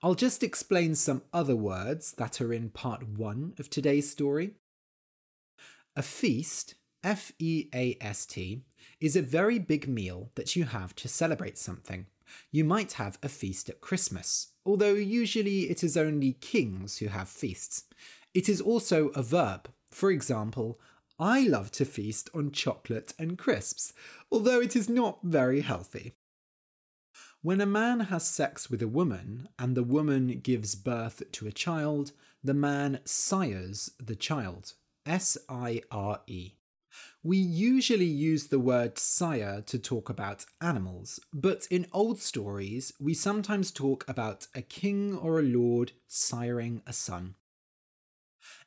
I'll 0.04 0.16
just 0.16 0.44
explain 0.44 0.96
some 0.96 1.22
other 1.32 1.56
words 1.56 2.12
that 2.14 2.42
are 2.42 2.52
in 2.52 2.72
part 2.72 3.08
one 3.08 3.54
of 3.58 3.70
today's 3.70 4.12
story. 4.12 4.56
A 5.96 6.02
feast, 6.02 6.76
F 7.04 7.32
E 7.40 7.70
A 7.74 7.98
S 8.02 8.26
T, 8.26 8.64
is 9.00 9.16
a 9.16 9.22
very 9.22 9.60
big 9.60 9.88
meal 9.88 10.30
that 10.36 10.58
you 10.58 10.66
have 10.66 10.94
to 10.98 11.08
celebrate 11.08 11.58
something. 11.58 12.08
You 12.52 12.64
might 12.64 12.94
have 12.94 13.18
a 13.24 13.30
feast 13.30 13.70
at 13.70 13.82
Christmas, 13.82 14.54
although 14.66 14.94
usually 14.94 15.70
it 15.70 15.84
is 15.84 15.98
only 15.98 16.34
kings 16.34 16.98
who 16.98 17.08
have 17.08 17.30
feasts. 17.30 17.86
It 18.34 18.48
is 18.48 18.62
also 18.62 19.10
a 19.10 19.24
verb. 19.24 19.70
For 19.90 20.12
example, 20.12 20.80
I 21.20 21.42
love 21.42 21.72
to 21.74 21.86
feast 21.86 22.30
on 22.34 22.52
chocolate 22.52 23.14
and 23.20 23.38
crisps, 23.38 23.94
although 24.32 24.60
it 24.60 24.76
is 24.76 24.90
not 24.90 25.20
very 25.24 25.62
healthy. 25.62 26.14
When 27.44 27.60
a 27.60 27.66
man 27.66 28.02
has 28.02 28.28
sex 28.28 28.70
with 28.70 28.82
a 28.82 28.88
woman 28.88 29.50
and 29.58 29.76
the 29.76 29.84
woman 29.84 30.40
gives 30.42 30.76
birth 30.76 31.24
to 31.32 31.48
a 31.48 31.52
child, 31.52 32.12
the 32.44 32.54
man 32.54 33.00
sires 33.04 33.92
the 34.00 34.16
child. 34.16 34.74
S 35.06 35.38
I 35.50 35.82
R 35.90 36.22
E. 36.28 36.54
We 37.24 37.38
usually 37.38 38.06
use 38.06 38.48
the 38.48 38.60
word 38.60 38.98
sire 38.98 39.62
to 39.68 39.78
talk 39.78 40.10
about 40.10 40.46
animals, 40.60 41.20
but 41.32 41.68
in 41.70 41.86
old 41.94 42.20
stories, 42.20 42.94
we 43.00 43.14
sometimes 43.14 43.70
talk 43.70 44.04
about 44.08 44.48
a 44.56 44.64
king 44.64 45.16
or 45.16 45.40
a 45.40 45.44
lord 45.44 45.92
siring 46.10 46.82
a 46.88 46.94
son. 46.94 47.36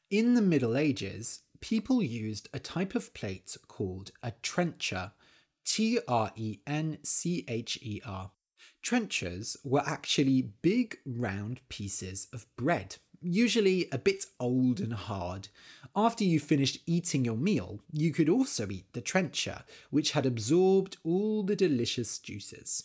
In 0.09 0.35
the 0.35 0.43
Middle 0.43 0.77
Ages, 0.77 1.41
people 1.61 2.01
used 2.01 2.49
a 2.53 2.61
type 2.61 2.95
of 2.95 3.13
plate 3.13 3.57
called 3.67 4.13
a 4.23 4.31
trencher, 4.41 5.11
T 5.65 5.99
R 6.07 6.31
E 6.37 6.61
N 6.65 6.99
C 7.03 7.45
H 7.49 7.81
E 7.83 8.01
R. 8.07 8.31
Trenchers 8.83 9.57
were 9.65 9.83
actually 9.85 10.43
big 10.43 10.99
round 11.05 11.61
pieces 11.69 12.29
of 12.33 12.47
bread 12.55 12.99
usually 13.25 13.89
a 13.91 13.99
bit 13.99 14.27
old 14.39 14.81
and 14.81 14.93
hard. 14.93 15.49
After 15.97 16.25
you 16.25 16.41
finished 16.41 16.83
eating 16.87 17.25
your 17.25 17.37
meal, 17.37 17.81
you 17.93 18.13
could 18.13 18.29
also 18.29 18.69
eat 18.71 18.93
the 18.93 19.01
trencher, 19.01 19.65
which 19.91 20.13
had 20.13 20.27
absorbed 20.27 20.97
all 21.05 21.43
the 21.43 21.57
delicious 21.57 22.19
juices. 22.19 22.85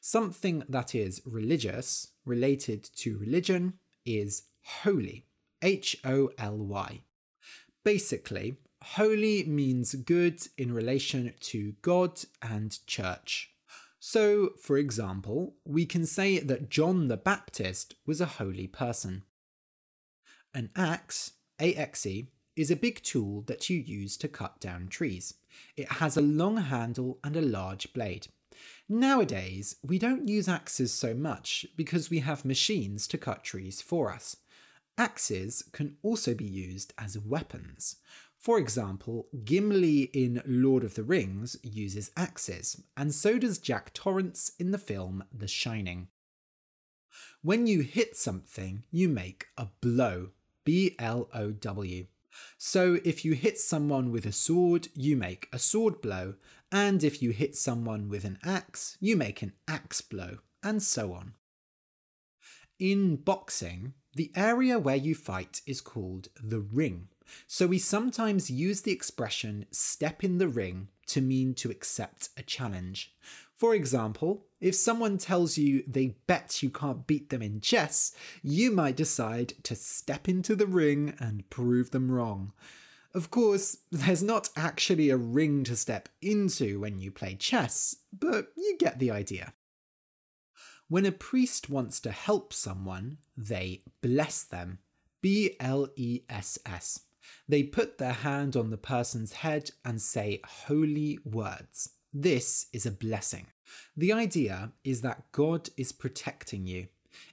Something 0.00 0.64
that 0.68 0.94
is 0.94 1.22
religious, 1.24 2.08
related 2.24 2.82
to 2.96 3.18
religion, 3.18 3.74
is 4.04 4.42
holy. 4.82 5.24
H 5.62 5.96
O 6.04 6.30
L 6.38 6.56
Y. 6.56 7.02
Basically, 7.84 8.56
holy 8.82 9.44
means 9.44 9.94
good 9.94 10.40
in 10.56 10.72
relation 10.72 11.34
to 11.40 11.74
God 11.82 12.20
and 12.42 12.78
church. 12.86 13.52
So, 14.00 14.50
for 14.60 14.78
example, 14.78 15.56
we 15.64 15.84
can 15.84 16.06
say 16.06 16.38
that 16.38 16.70
John 16.70 17.08
the 17.08 17.16
Baptist 17.16 17.94
was 18.06 18.20
a 18.20 18.26
holy 18.26 18.66
person. 18.66 19.24
An 20.54 20.70
axe, 20.76 21.32
AXE, 21.60 22.26
is 22.56 22.70
a 22.70 22.76
big 22.76 23.02
tool 23.02 23.42
that 23.42 23.68
you 23.68 23.78
use 23.78 24.16
to 24.18 24.28
cut 24.28 24.60
down 24.60 24.88
trees. 24.88 25.34
It 25.76 25.92
has 25.92 26.16
a 26.16 26.22
long 26.22 26.56
handle 26.56 27.18
and 27.22 27.36
a 27.36 27.42
large 27.42 27.92
blade. 27.92 28.28
Nowadays, 28.88 29.76
we 29.82 29.98
don't 29.98 30.28
use 30.28 30.48
axes 30.48 30.92
so 30.92 31.14
much 31.14 31.66
because 31.76 32.10
we 32.10 32.20
have 32.20 32.44
machines 32.44 33.06
to 33.08 33.18
cut 33.18 33.44
trees 33.44 33.80
for 33.80 34.12
us. 34.12 34.36
Axes 34.96 35.62
can 35.72 35.96
also 36.02 36.34
be 36.34 36.44
used 36.44 36.92
as 36.98 37.18
weapons. 37.18 37.96
For 38.38 38.58
example, 38.58 39.26
Gimli 39.44 40.02
in 40.14 40.42
Lord 40.46 40.84
of 40.84 40.94
the 40.94 41.02
Rings 41.02 41.56
uses 41.62 42.10
axes, 42.16 42.82
and 42.96 43.12
so 43.14 43.38
does 43.38 43.58
Jack 43.58 43.92
Torrance 43.92 44.52
in 44.58 44.70
the 44.70 44.78
film 44.78 45.24
The 45.32 45.48
Shining. 45.48 46.08
When 47.42 47.66
you 47.66 47.80
hit 47.80 48.16
something, 48.16 48.84
you 48.90 49.08
make 49.08 49.46
a 49.56 49.68
blow. 49.80 50.30
B 50.64 50.94
L 50.98 51.30
O 51.32 51.50
W. 51.50 52.06
So 52.58 52.98
if 53.02 53.24
you 53.24 53.32
hit 53.32 53.58
someone 53.58 54.12
with 54.12 54.26
a 54.26 54.32
sword, 54.32 54.88
you 54.94 55.16
make 55.16 55.48
a 55.50 55.58
sword 55.58 56.02
blow, 56.02 56.34
and 56.70 57.02
if 57.02 57.22
you 57.22 57.30
hit 57.30 57.56
someone 57.56 58.10
with 58.10 58.24
an 58.24 58.38
axe, 58.44 58.98
you 59.00 59.16
make 59.16 59.40
an 59.40 59.54
axe 59.66 60.02
blow, 60.02 60.40
and 60.62 60.82
so 60.82 61.14
on. 61.14 61.32
In 62.78 63.16
boxing, 63.16 63.94
the 64.14 64.30
area 64.36 64.78
where 64.78 64.94
you 64.94 65.14
fight 65.14 65.62
is 65.66 65.80
called 65.80 66.28
the 66.38 66.60
ring. 66.60 67.08
So 67.46 67.66
we 67.66 67.78
sometimes 67.78 68.50
use 68.50 68.82
the 68.82 68.92
expression 68.92 69.66
step 69.70 70.24
in 70.24 70.38
the 70.38 70.48
ring 70.48 70.88
to 71.06 71.20
mean 71.20 71.54
to 71.54 71.70
accept 71.70 72.30
a 72.36 72.42
challenge. 72.42 73.14
For 73.56 73.74
example, 73.74 74.46
if 74.60 74.74
someone 74.74 75.18
tells 75.18 75.58
you 75.58 75.82
they 75.86 76.16
bet 76.26 76.62
you 76.62 76.70
can't 76.70 77.06
beat 77.06 77.30
them 77.30 77.42
in 77.42 77.60
chess, 77.60 78.12
you 78.42 78.70
might 78.70 78.96
decide 78.96 79.54
to 79.64 79.74
step 79.74 80.28
into 80.28 80.54
the 80.54 80.66
ring 80.66 81.14
and 81.18 81.48
prove 81.50 81.90
them 81.90 82.10
wrong. 82.10 82.52
Of 83.14 83.30
course, 83.30 83.78
there's 83.90 84.22
not 84.22 84.50
actually 84.54 85.10
a 85.10 85.16
ring 85.16 85.64
to 85.64 85.76
step 85.76 86.08
into 86.20 86.80
when 86.80 86.98
you 86.98 87.10
play 87.10 87.34
chess, 87.34 87.96
but 88.16 88.48
you 88.56 88.76
get 88.78 88.98
the 88.98 89.10
idea. 89.10 89.54
When 90.88 91.04
a 91.04 91.12
priest 91.12 91.68
wants 91.68 92.00
to 92.00 92.12
help 92.12 92.52
someone, 92.52 93.18
they 93.36 93.82
bless 94.02 94.42
them. 94.42 94.78
B 95.20 95.56
L 95.58 95.88
E 95.96 96.20
S 96.30 96.58
S. 96.64 97.00
They 97.48 97.62
put 97.62 97.98
their 97.98 98.12
hand 98.12 98.56
on 98.56 98.70
the 98.70 98.76
person's 98.76 99.32
head 99.32 99.70
and 99.84 100.00
say 100.00 100.40
holy 100.44 101.18
words. 101.24 101.90
This 102.12 102.66
is 102.72 102.86
a 102.86 102.90
blessing. 102.90 103.46
The 103.96 104.12
idea 104.12 104.72
is 104.84 105.02
that 105.02 105.30
God 105.32 105.68
is 105.76 105.92
protecting 105.92 106.66
you. 106.66 106.88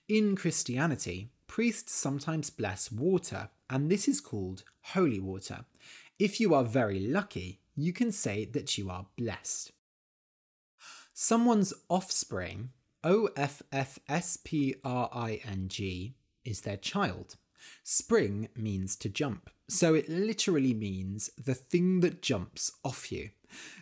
In 0.08 0.36
Christianity, 0.36 1.30
priests 1.48 1.94
sometimes 1.94 2.50
bless 2.50 2.92
water, 2.92 3.50
and 3.70 3.90
this 3.90 4.08
is 4.08 4.22
called 4.22 4.64
holy 4.82 5.20
water. 5.20 5.66
If 6.20 6.40
you 6.40 6.54
are 6.54 6.64
very 6.64 7.00
lucky, 7.00 7.60
you 7.76 7.94
can 7.94 8.12
say 8.12 8.46
that 8.46 8.78
you 8.78 8.90
are 8.90 9.08
blessed. 9.18 9.72
Someone's 11.14 11.74
offspring, 11.90 12.72
O 13.04 13.30
F 13.38 13.62
F 13.72 14.00
S 14.10 14.38
P 14.44 14.76
R 14.84 15.10
I 15.14 15.40
N 15.46 15.68
G, 15.68 16.16
is 16.44 16.62
their 16.62 16.78
child. 16.78 17.36
Spring 17.84 18.50
means 18.56 18.96
to 18.98 19.10
jump, 19.10 19.50
so 19.68 19.94
it 19.94 20.10
literally 20.10 20.74
means 20.74 21.30
the 21.38 21.54
thing 21.54 22.00
that 22.02 22.22
jumps 22.22 22.72
off 22.84 23.12
you. 23.12 23.30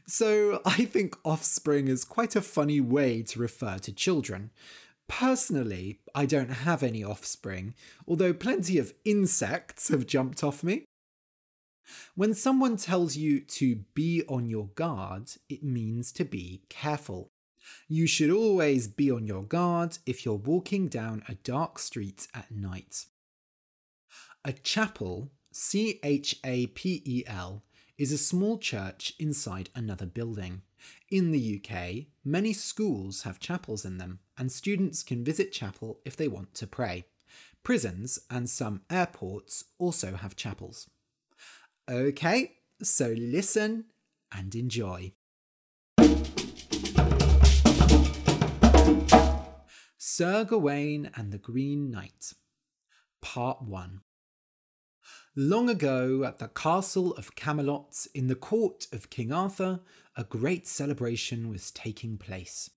So 0.08 0.62
I 0.66 0.86
think 0.86 1.18
offspring 1.24 1.88
is 1.88 2.06
quite 2.06 2.36
a 2.36 2.42
funny 2.42 2.80
way 2.80 3.22
to 3.24 3.40
refer 3.40 3.78
to 3.80 3.94
children. 3.94 4.52
Personally, 5.08 6.00
I 6.16 6.26
don't 6.26 6.50
have 6.50 6.84
any 6.84 7.04
offspring, 7.04 7.76
although 8.08 8.34
plenty 8.34 8.78
of 8.78 8.94
insects 9.06 9.90
have 9.90 10.08
jumped 10.08 10.44
off 10.44 10.64
me. 10.64 10.86
When 12.16 12.34
someone 12.34 12.78
tells 12.78 13.18
you 13.18 13.42
to 13.42 13.78
be 13.94 14.24
on 14.30 14.50
your 14.50 14.68
guard, 14.76 15.32
it 15.50 15.64
means 15.64 16.12
to 16.14 16.26
be 16.26 16.64
careful. 16.70 17.30
You 17.88 18.08
should 18.08 18.30
always 18.30 18.88
be 18.88 19.12
on 19.12 19.26
your 19.26 19.44
guard 19.44 19.98
if 20.06 20.26
you're 20.26 20.36
walking 20.36 20.88
down 20.88 21.24
a 21.28 21.36
dark 21.36 21.80
street 21.80 22.28
at 22.34 22.52
night. 22.52 23.06
A 24.46 24.52
chapel, 24.52 25.32
C 25.54 26.02
H 26.04 26.38
A 26.44 26.68
P 26.68 27.02
E 27.06 27.24
L, 27.26 27.64
is 27.98 28.12
a 28.12 28.18
small 28.18 28.58
church 28.58 29.14
inside 29.18 29.70
another 29.74 30.06
building. 30.06 30.64
In 31.10 31.32
the 31.32 31.62
UK, 31.64 32.08
many 32.26 32.52
schools 32.52 33.24
have 33.24 33.40
chapels 33.40 33.86
in 33.86 34.00
them, 34.00 34.20
and 34.38 34.52
students 34.52 35.02
can 35.02 35.24
visit 35.24 35.54
chapel 35.54 36.02
if 36.04 36.18
they 36.18 36.28
want 36.28 36.54
to 36.56 36.68
pray. 36.68 37.06
Prisons 37.64 38.20
and 38.30 38.50
some 38.50 38.82
airports 38.90 39.64
also 39.78 40.16
have 40.16 40.36
chapels. 40.36 40.90
Okay, 41.90 42.58
so 42.82 43.16
listen 43.18 43.86
and 44.30 44.54
enjoy. 44.56 45.14
Sir 49.98 50.44
Gawain 50.44 51.12
and 51.16 51.32
the 51.32 51.38
Green 51.38 51.90
Knight, 51.90 52.34
Part 53.22 53.62
1. 53.62 54.02
Long 55.36 55.68
ago, 55.68 56.24
at 56.26 56.38
the 56.38 56.48
castle 56.50 57.16
of 57.16 57.36
Camelot, 57.36 58.06
in 58.14 58.28
the 58.28 58.36
court 58.36 58.86
of 58.92 59.10
King 59.10 59.32
Arthur, 59.32 59.80
a 60.16 60.24
great 60.24 60.68
celebration 60.68 61.50
was 61.50 61.72
taking 61.72 62.20
place. 62.20 62.70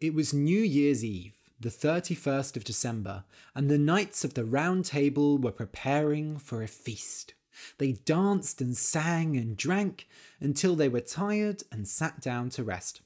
It 0.00 0.14
was 0.14 0.32
New 0.32 0.60
Year's 0.60 1.04
Eve, 1.04 1.36
the 1.58 1.70
31st 1.70 2.56
of 2.56 2.62
December, 2.62 3.24
and 3.52 3.68
the 3.68 3.78
knights 3.78 4.22
of 4.22 4.34
the 4.34 4.44
Round 4.44 4.84
Table 4.84 5.38
were 5.38 5.50
preparing 5.50 6.38
for 6.38 6.62
a 6.62 6.68
feast. 6.68 7.34
They 7.78 7.94
danced 7.94 8.60
and 8.60 8.76
sang 8.76 9.36
and 9.36 9.56
drank 9.56 10.06
until 10.38 10.76
they 10.76 10.88
were 10.88 11.00
tired 11.00 11.64
and 11.72 11.88
sat 11.88 12.20
down 12.20 12.50
to 12.50 12.62
rest. 12.62 13.00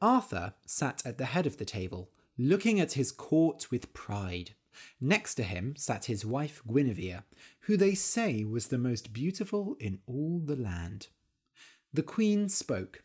Arthur 0.00 0.54
sat 0.64 1.02
at 1.04 1.18
the 1.18 1.26
head 1.26 1.46
of 1.46 1.56
the 1.56 1.64
table, 1.64 2.12
looking 2.38 2.78
at 2.78 2.92
his 2.92 3.10
court 3.10 3.72
with 3.72 3.92
pride. 3.92 4.54
Next 5.00 5.34
to 5.36 5.42
him 5.42 5.74
sat 5.76 6.06
his 6.06 6.24
wife 6.24 6.62
Guinevere, 6.66 7.24
who 7.60 7.76
they 7.76 7.94
say 7.94 8.44
was 8.44 8.68
the 8.68 8.78
most 8.78 9.12
beautiful 9.12 9.76
in 9.78 10.00
all 10.06 10.40
the 10.44 10.56
land. 10.56 11.08
The 11.92 12.02
queen 12.02 12.48
spoke. 12.48 13.02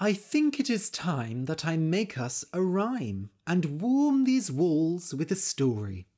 I 0.00 0.12
think 0.12 0.58
it 0.58 0.68
is 0.68 0.90
time 0.90 1.44
that 1.44 1.64
I 1.64 1.76
make 1.76 2.18
us 2.18 2.44
a 2.52 2.62
rhyme 2.62 3.30
and 3.46 3.80
warm 3.80 4.24
these 4.24 4.50
walls 4.50 5.14
with 5.14 5.30
a 5.30 5.36
story. 5.36 6.08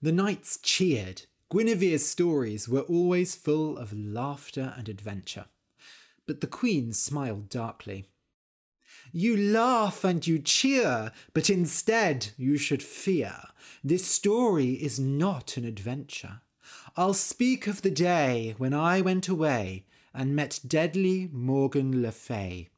The 0.00 0.12
knights 0.12 0.58
cheered. 0.62 1.22
Guinevere's 1.50 2.06
stories 2.06 2.68
were 2.68 2.82
always 2.82 3.34
full 3.34 3.76
of 3.76 3.92
laughter 3.92 4.74
and 4.76 4.88
adventure. 4.88 5.46
But 6.26 6.40
the 6.40 6.46
queen 6.46 6.92
smiled 6.92 7.48
darkly. 7.48 8.06
You 9.12 9.36
laugh 9.36 10.04
and 10.04 10.24
you 10.26 10.38
cheer, 10.38 11.12
but 11.32 11.50
instead 11.50 12.28
you 12.36 12.56
should 12.56 12.82
fear. 12.82 13.34
This 13.82 14.06
story 14.06 14.74
is 14.74 15.00
not 15.00 15.56
an 15.56 15.64
adventure. 15.64 16.42
I'll 16.96 17.14
speak 17.14 17.66
of 17.66 17.82
the 17.82 17.90
day 17.90 18.54
when 18.58 18.72
I 18.72 19.00
went 19.00 19.28
away 19.28 19.84
and 20.14 20.36
met 20.36 20.60
deadly 20.66 21.28
Morgan 21.32 22.02
Le 22.02 22.12
Fay. 22.12 22.68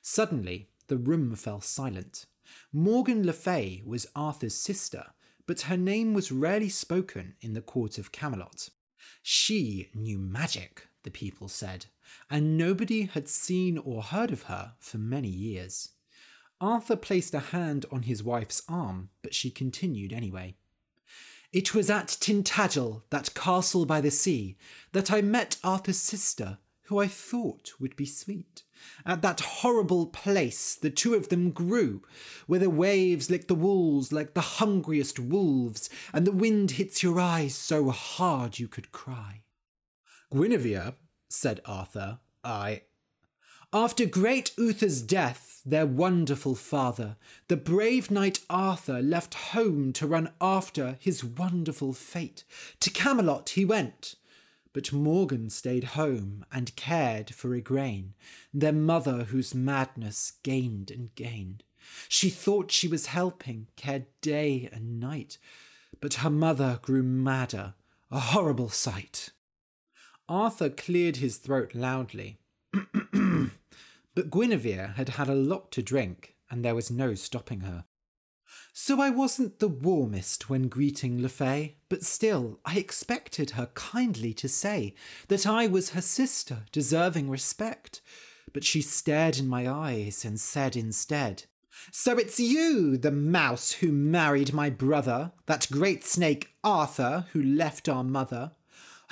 Suddenly, 0.00 0.68
the 0.88 0.96
room 0.96 1.34
fell 1.34 1.60
silent. 1.60 2.26
Morgan 2.72 3.24
Le 3.26 3.32
Fay 3.32 3.82
was 3.84 4.06
Arthur's 4.14 4.54
sister, 4.54 5.06
but 5.46 5.62
her 5.62 5.76
name 5.76 6.14
was 6.14 6.32
rarely 6.32 6.68
spoken 6.68 7.34
in 7.40 7.54
the 7.54 7.60
court 7.60 7.98
of 7.98 8.12
Camelot. 8.12 8.70
She 9.22 9.90
knew 9.94 10.18
magic, 10.18 10.88
the 11.02 11.10
people 11.10 11.48
said, 11.48 11.86
and 12.30 12.56
nobody 12.56 13.02
had 13.02 13.28
seen 13.28 13.78
or 13.78 14.02
heard 14.02 14.30
of 14.30 14.44
her 14.44 14.74
for 14.78 14.98
many 14.98 15.28
years. 15.28 15.90
Arthur 16.60 16.96
placed 16.96 17.34
a 17.34 17.40
hand 17.40 17.86
on 17.90 18.02
his 18.02 18.22
wife's 18.22 18.62
arm, 18.68 19.10
but 19.22 19.34
she 19.34 19.50
continued 19.50 20.12
anyway. 20.12 20.54
It 21.52 21.74
was 21.74 21.90
at 21.90 22.06
Tintagel, 22.06 23.02
that 23.10 23.34
castle 23.34 23.84
by 23.84 24.00
the 24.00 24.10
sea, 24.10 24.56
that 24.92 25.10
I 25.10 25.20
met 25.20 25.58
Arthur's 25.62 25.98
sister, 25.98 26.58
who 26.84 26.98
I 26.98 27.08
thought 27.08 27.72
would 27.78 27.96
be 27.96 28.06
sweet. 28.06 28.62
At 29.04 29.22
that 29.22 29.40
horrible 29.40 30.06
place 30.06 30.74
the 30.74 30.90
two 30.90 31.14
of 31.14 31.28
them 31.28 31.50
grew, 31.50 32.02
where 32.46 32.60
the 32.60 32.70
waves 32.70 33.30
lick 33.30 33.48
the 33.48 33.54
walls 33.54 34.12
like 34.12 34.34
the 34.34 34.40
hungriest 34.40 35.18
wolves, 35.18 35.90
and 36.12 36.26
the 36.26 36.32
wind 36.32 36.72
hits 36.72 37.02
your 37.02 37.20
eyes 37.20 37.54
so 37.54 37.90
hard 37.90 38.58
you 38.58 38.68
could 38.68 38.92
cry. 38.92 39.42
Guinevere, 40.32 40.94
said 41.28 41.60
Arthur, 41.66 42.20
I. 42.42 42.82
After 43.70 44.06
great 44.06 44.52
Uther's 44.56 45.02
death, 45.02 45.60
their 45.64 45.84
wonderful 45.84 46.54
father, 46.54 47.16
the 47.48 47.56
brave 47.56 48.10
knight 48.10 48.40
Arthur 48.48 49.02
left 49.02 49.34
home 49.34 49.92
to 49.92 50.06
run 50.06 50.30
after 50.40 50.96
his 51.00 51.22
wonderful 51.22 51.92
fate. 51.92 52.44
To 52.80 52.90
Camelot 52.90 53.50
he 53.50 53.66
went, 53.66 54.14
but 54.72 54.92
Morgan 54.92 55.50
stayed 55.50 55.84
home 55.84 56.46
and 56.50 56.74
cared 56.76 57.34
for 57.34 57.54
Igraine, 57.54 58.14
their 58.54 58.72
mother 58.72 59.24
whose 59.24 59.54
madness 59.54 60.32
gained 60.42 60.90
and 60.90 61.14
gained. 61.14 61.62
She 62.08 62.30
thought 62.30 62.72
she 62.72 62.88
was 62.88 63.06
helping, 63.06 63.66
cared 63.76 64.06
day 64.22 64.70
and 64.72 64.98
night, 64.98 65.36
but 66.00 66.14
her 66.14 66.30
mother 66.30 66.78
grew 66.80 67.02
madder, 67.02 67.74
a 68.10 68.20
horrible 68.20 68.70
sight. 68.70 69.30
Arthur 70.28 70.70
cleared 70.70 71.16
his 71.16 71.38
throat 71.38 71.74
loudly. 71.74 72.38
but 72.72 74.30
Guinevere 74.30 74.94
had 74.96 75.10
had 75.10 75.28
a 75.28 75.34
lot 75.34 75.70
to 75.72 75.82
drink, 75.82 76.34
and 76.50 76.64
there 76.64 76.74
was 76.74 76.90
no 76.90 77.14
stopping 77.14 77.60
her. 77.60 77.84
So 78.74 79.00
I 79.00 79.10
wasn't 79.10 79.58
the 79.58 79.68
warmest 79.68 80.48
when 80.48 80.68
greeting 80.68 81.20
Le 81.20 81.28
Fay, 81.28 81.76
but 81.88 82.02
still 82.02 82.58
I 82.64 82.78
expected 82.78 83.50
her 83.50 83.70
kindly 83.74 84.32
to 84.34 84.48
say 84.48 84.94
that 85.28 85.46
I 85.46 85.66
was 85.66 85.90
her 85.90 86.00
sister, 86.00 86.64
deserving 86.72 87.28
respect. 87.28 88.00
But 88.52 88.64
she 88.64 88.82
stared 88.82 89.38
in 89.38 89.48
my 89.48 89.68
eyes 89.68 90.24
and 90.24 90.40
said 90.40 90.76
instead, 90.76 91.44
So 91.90 92.18
it's 92.18 92.40
you, 92.40 92.96
the 92.96 93.10
mouse 93.10 93.72
who 93.72 93.92
married 93.92 94.52
my 94.52 94.70
brother, 94.70 95.32
that 95.46 95.68
great 95.70 96.04
snake 96.04 96.54
Arthur 96.62 97.26
who 97.32 97.42
left 97.42 97.88
our 97.88 98.04
mother. 98.04 98.52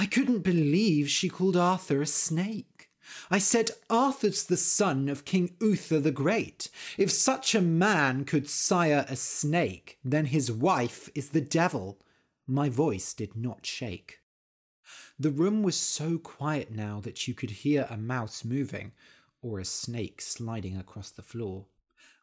I 0.00 0.06
couldn't 0.06 0.38
believe 0.38 1.10
she 1.10 1.28
called 1.28 1.58
Arthur 1.58 2.00
a 2.00 2.06
snake. 2.06 2.88
I 3.30 3.36
said, 3.36 3.72
Arthur's 3.90 4.44
the 4.44 4.56
son 4.56 5.10
of 5.10 5.26
King 5.26 5.54
Uther 5.60 6.00
the 6.00 6.10
Great. 6.10 6.70
If 6.96 7.10
such 7.10 7.54
a 7.54 7.60
man 7.60 8.24
could 8.24 8.48
sire 8.48 9.04
a 9.10 9.14
snake, 9.14 9.98
then 10.02 10.24
his 10.24 10.50
wife 10.50 11.10
is 11.14 11.28
the 11.28 11.42
devil. 11.42 12.00
My 12.46 12.70
voice 12.70 13.12
did 13.12 13.36
not 13.36 13.66
shake. 13.66 14.20
The 15.18 15.30
room 15.30 15.62
was 15.62 15.76
so 15.76 16.16
quiet 16.16 16.70
now 16.70 17.00
that 17.00 17.28
you 17.28 17.34
could 17.34 17.50
hear 17.50 17.86
a 17.90 17.98
mouse 17.98 18.42
moving, 18.42 18.92
or 19.42 19.58
a 19.58 19.66
snake 19.66 20.22
sliding 20.22 20.78
across 20.78 21.10
the 21.10 21.20
floor. 21.20 21.66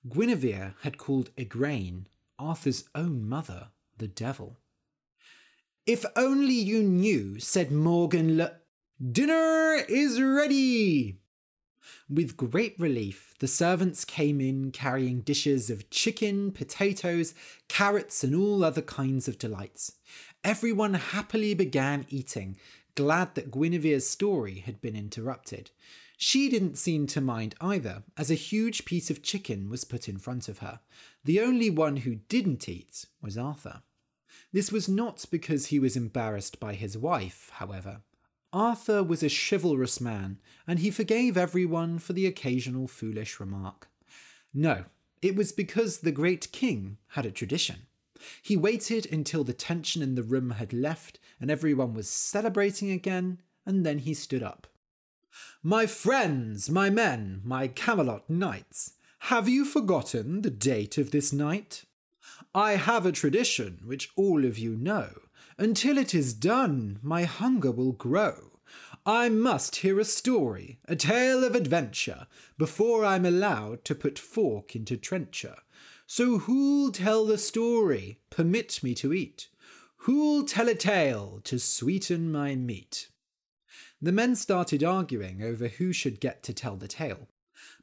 Guinevere 0.10 0.74
had 0.82 0.98
called 0.98 1.30
Igraine, 1.38 2.08
Arthur's 2.40 2.86
own 2.96 3.30
mother, 3.30 3.68
the 4.00 4.08
devil. 4.08 4.58
If 5.88 6.04
only 6.18 6.54
you 6.54 6.84
knew, 6.84 7.40
said 7.40 7.72
Morgan 7.72 8.36
Le- 8.36 8.58
Dinner 9.02 9.86
is 9.88 10.22
ready! 10.22 11.22
With 12.10 12.36
great 12.36 12.78
relief, 12.78 13.34
the 13.40 13.48
servants 13.48 14.04
came 14.04 14.42
in 14.42 14.72
carrying 14.72 15.22
dishes 15.22 15.70
of 15.70 15.90
chicken, 15.90 16.52
potatoes, 16.52 17.34
carrots, 17.70 18.22
and 18.22 18.36
all 18.36 18.66
other 18.66 18.82
kinds 18.82 19.30
of 19.30 19.38
delights. 19.38 19.94
Everyone 20.44 20.96
happily 20.96 21.54
began 21.54 22.06
eating, 22.10 22.58
glad 22.96 23.36
that 23.36 23.52
Guinevere's 23.52 24.10
story 24.10 24.60
had 24.66 24.82
been 24.82 24.96
interrupted. 24.98 25.72
She 26.18 26.50
didn't 26.50 26.78
seem 26.78 27.08
to 27.08 27.22
mind 27.22 27.56
either, 27.62 28.04
as 28.18 28.30
a 28.30 28.34
huge 28.36 28.84
piece 28.84 29.10
of 29.10 29.24
chicken 29.24 29.70
was 29.70 29.86
put 29.86 30.10
in 30.10 30.18
front 30.18 30.50
of 30.50 30.58
her. 30.58 30.82
The 31.24 31.40
only 31.40 31.70
one 31.70 31.98
who 31.98 32.16
didn't 32.16 32.68
eat 32.68 33.06
was 33.22 33.38
Arthur. 33.38 33.84
This 34.54 34.72
was 34.72 34.88
not 34.88 35.26
because 35.30 35.68
he 35.68 35.80
was 35.80 35.96
embarrassed 35.96 36.60
by 36.60 36.74
his 36.74 36.98
wife, 36.98 37.52
however. 37.56 38.02
Arthur 38.54 39.04
was 39.04 39.22
a 39.22 39.30
chivalrous 39.30 40.00
man, 40.00 40.40
and 40.66 40.80
he 40.80 40.90
forgave 40.90 41.38
everyone 41.38 42.00
for 42.00 42.14
the 42.14 42.26
occasional 42.26 42.88
foolish 42.88 43.40
remark. 43.40 43.90
No, 44.54 44.86
it 45.22 45.36
was 45.36 45.52
because 45.52 46.00
the 46.00 46.12
great 46.12 46.52
king 46.52 46.98
had 47.10 47.26
a 47.26 47.32
tradition. 47.32 47.88
He 48.42 48.58
waited 48.58 49.06
until 49.12 49.44
the 49.44 49.54
tension 49.54 50.02
in 50.02 50.16
the 50.16 50.24
room 50.24 50.52
had 50.52 50.74
left 50.74 51.20
and 51.40 51.52
everyone 51.52 51.94
was 51.94 52.10
celebrating 52.10 52.90
again, 52.90 53.40
and 53.66 53.86
then 53.86 54.00
he 54.00 54.14
stood 54.14 54.42
up. 54.42 54.68
My 55.62 55.86
friends, 55.86 56.70
my 56.70 56.90
men, 56.90 57.42
my 57.44 57.68
Camelot 57.68 58.30
knights, 58.30 58.94
have 59.20 59.48
you 59.48 59.66
forgotten 59.66 60.42
the 60.42 60.50
date 60.50 60.98
of 60.98 61.12
this 61.12 61.32
night? 61.34 61.84
I 62.56 62.74
have 62.74 63.06
a 63.06 63.12
tradition 63.12 63.82
which 63.84 64.10
all 64.16 64.46
of 64.46 64.58
you 64.58 64.76
know. 64.76 65.10
Until 65.58 65.98
it 65.98 66.14
is 66.14 66.34
done, 66.34 67.00
my 67.02 67.24
hunger 67.24 67.72
will 67.72 67.92
grow. 67.92 68.60
I 69.06 69.30
must 69.30 69.78
hear 69.78 70.00
a 70.00 70.06
story, 70.06 70.80
a 70.86 70.96
tale 70.96 71.44
of 71.44 71.56
adventure, 71.56 72.28
before 72.58 73.06
I'm 73.06 73.26
allowed 73.26 73.86
to 73.86 73.96
put 73.96 74.20
fork 74.20 74.76
into 74.76 74.98
trencher. 74.98 75.56
So 76.06 76.40
who'll 76.40 76.92
tell 76.92 77.26
the 77.26 77.38
story? 77.38 78.20
Permit 78.30 78.84
me 78.84 78.94
to 78.96 79.14
eat. 79.14 79.50
Who'll 80.02 80.44
tell 80.44 80.70
a 80.70 80.76
tale 80.76 81.42
to 81.46 81.60
sweeten 81.60 82.32
my 82.32 82.56
meat? 82.56 83.10
The 84.02 84.12
men 84.12 84.36
started 84.36 84.84
arguing 84.84 85.42
over 85.42 85.68
who 85.68 85.92
should 85.92 86.20
get 86.20 86.44
to 86.44 86.54
tell 86.54 86.76
the 86.76 86.88
tale. 86.88 87.28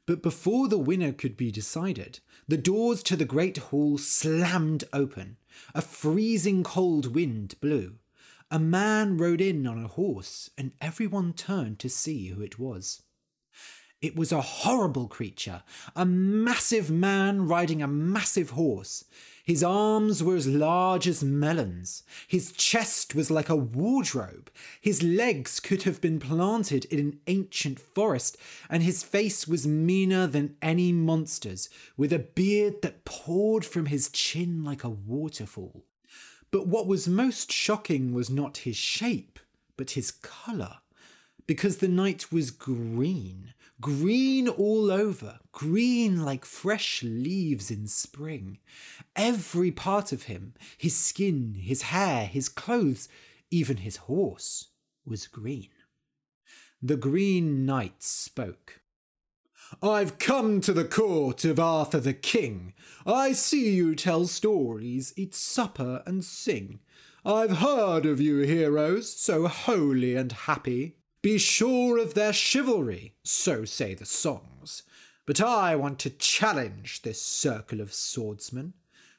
But 0.05 0.21
before 0.21 0.67
the 0.67 0.77
winner 0.77 1.11
could 1.11 1.35
be 1.35 1.51
decided, 1.51 2.19
the 2.47 2.57
doors 2.57 3.01
to 3.03 3.15
the 3.15 3.25
great 3.25 3.57
hall 3.57 3.97
slammed 3.97 4.83
open. 4.93 5.37
A 5.73 5.81
freezing 5.81 6.63
cold 6.63 7.15
wind 7.15 7.55
blew. 7.59 7.95
A 8.51 8.59
man 8.59 9.17
rode 9.17 9.41
in 9.41 9.65
on 9.65 9.83
a 9.83 9.87
horse, 9.87 10.51
and 10.57 10.73
everyone 10.79 11.33
turned 11.33 11.79
to 11.79 11.89
see 11.89 12.27
who 12.27 12.41
it 12.41 12.59
was. 12.59 13.01
It 14.01 14.15
was 14.15 14.31
a 14.31 14.41
horrible 14.41 15.07
creature, 15.07 15.63
a 15.95 16.05
massive 16.05 16.91
man 16.91 17.47
riding 17.47 17.81
a 17.81 17.87
massive 17.87 18.51
horse. 18.51 19.05
His 19.45 19.63
arms 19.63 20.23
were 20.23 20.35
as 20.35 20.47
large 20.47 21.07
as 21.07 21.23
melons. 21.23 22.01
His 22.27 22.51
chest 22.51 23.13
was 23.13 23.29
like 23.29 23.47
a 23.47 23.55
wardrobe. 23.55 24.49
His 24.81 25.03
legs 25.03 25.59
could 25.59 25.83
have 25.83 26.01
been 26.01 26.19
planted 26.19 26.85
in 26.85 26.99
an 26.99 27.19
ancient 27.27 27.79
forest, 27.79 28.37
and 28.71 28.81
his 28.81 29.03
face 29.03 29.47
was 29.47 29.67
meaner 29.67 30.25
than 30.25 30.55
any 30.63 30.91
monster's, 30.91 31.69
with 31.95 32.11
a 32.11 32.17
beard 32.17 32.81
that 32.81 33.05
poured 33.05 33.63
from 33.63 33.85
his 33.85 34.09
chin 34.09 34.63
like 34.63 34.83
a 34.83 34.89
waterfall. 34.89 35.85
But 36.49 36.65
what 36.65 36.87
was 36.87 37.07
most 37.07 37.51
shocking 37.51 38.13
was 38.13 38.31
not 38.31 38.57
his 38.57 38.77
shape, 38.77 39.39
but 39.77 39.91
his 39.91 40.09
colour, 40.09 40.77
because 41.45 41.77
the 41.77 41.87
knight 41.87 42.31
was 42.31 42.49
green, 42.49 43.53
green 43.81 44.47
all 44.47 44.91
over, 44.91 45.39
green 45.51 46.23
like 46.23 46.45
fresh 46.45 47.03
leaves 47.03 47.69
in 47.69 47.87
spring. 47.87 48.59
Every 49.15 49.71
part 49.71 50.11
of 50.11 50.23
him, 50.23 50.53
his 50.77 50.95
skin, 50.95 51.55
his 51.55 51.83
hair, 51.83 52.25
his 52.25 52.49
clothes, 52.49 53.09
even 53.51 53.77
his 53.77 53.97
horse, 53.97 54.69
was 55.05 55.27
green. 55.27 55.69
The 56.81 56.97
Green 56.97 57.65
Knight 57.65 58.03
spoke. 58.03 58.81
I've 59.81 60.19
come 60.19 60.61
to 60.61 60.73
the 60.73 60.85
court 60.85 61.43
of 61.43 61.59
Arthur 61.59 61.99
the 61.99 62.13
King. 62.13 62.73
I 63.05 63.31
see 63.31 63.73
you 63.73 63.95
tell 63.95 64.27
stories, 64.27 65.13
eat 65.17 65.33
supper, 65.33 66.03
and 66.05 66.23
sing. 66.23 66.79
I've 67.25 67.57
heard 67.57 68.05
of 68.05 68.21
you 68.21 68.39
heroes, 68.39 69.11
so 69.11 69.47
holy 69.47 70.15
and 70.15 70.31
happy. 70.31 70.97
Be 71.25 71.39
sure 71.39 71.97
of 71.97 72.13
their 72.13 72.31
chivalry, 72.31 73.15
so 73.23 73.65
say 73.65 73.95
the 73.95 74.05
songs. 74.05 74.83
But 75.25 75.41
I 75.41 75.75
want 75.75 75.97
to 76.01 76.11
challenge 76.11 77.01
this 77.01 77.19
circle 77.19 77.81
of 77.81 77.95
swordsmen. 77.95 78.73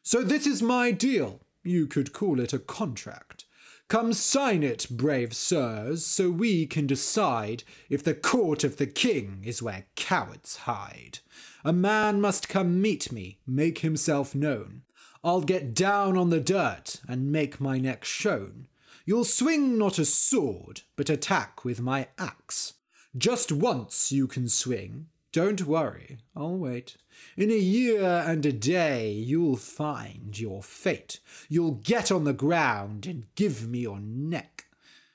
So 0.05 0.23
this 0.23 0.47
is 0.47 0.63
my 0.63 0.93
deal. 0.93 1.41
You 1.65 1.89
could 1.89 2.13
call 2.13 2.39
it 2.39 2.53
a 2.53 2.61
contract. 2.61 3.45
Come 3.89 4.13
sign 4.13 4.63
it, 4.63 4.87
brave 4.89 5.35
sirs, 5.35 6.07
so 6.07 6.31
we 6.31 6.65
can 6.65 6.87
decide 6.87 7.65
if 7.91 8.05
the 8.05 8.15
court 8.15 8.63
of 8.63 8.77
the 8.77 8.87
king 8.87 9.43
is 9.45 9.61
where 9.61 9.87
cowards 9.97 10.59
hide. 10.59 11.19
A 11.65 11.73
man 11.73 12.21
must 12.21 12.49
come 12.49 12.81
meet 12.81 13.11
me, 13.11 13.41
make 13.49 13.81
himself 13.81 14.33
known. 14.33 14.83
I'll 15.25 15.41
get 15.41 15.75
down 15.75 16.17
on 16.17 16.31
the 16.31 16.39
dirt 16.39 17.01
and 17.09 17.33
make 17.33 17.61
my 17.61 17.79
neck 17.79 18.05
shown. 18.05 18.69
You'll 19.09 19.25
swing 19.25 19.79
not 19.79 20.01
a 20.01 20.05
sword, 20.05 20.81
but 20.97 21.09
attack 21.09 21.65
with 21.65 21.81
my 21.81 22.09
axe. 22.19 22.75
Just 23.17 23.53
once 23.53 24.11
you 24.11 24.27
can 24.27 24.49
swing. 24.49 25.07
Don't 25.31 25.65
worry, 25.65 26.19
I'll 26.35 26.57
wait. 26.57 26.97
In 27.37 27.53
a 27.53 27.57
year 27.57 28.03
and 28.03 28.45
a 28.45 28.53
day, 28.53 29.13
you'll 29.13 29.59
find 29.59 30.37
your 30.37 30.61
fate. 30.61 31.21
You'll 31.49 31.81
get 31.85 32.11
on 32.11 32.25
the 32.25 32.33
ground 32.33 33.07
and 33.07 33.27
give 33.37 33.69
me 33.69 33.81
your 33.81 34.01
neck. 34.01 34.67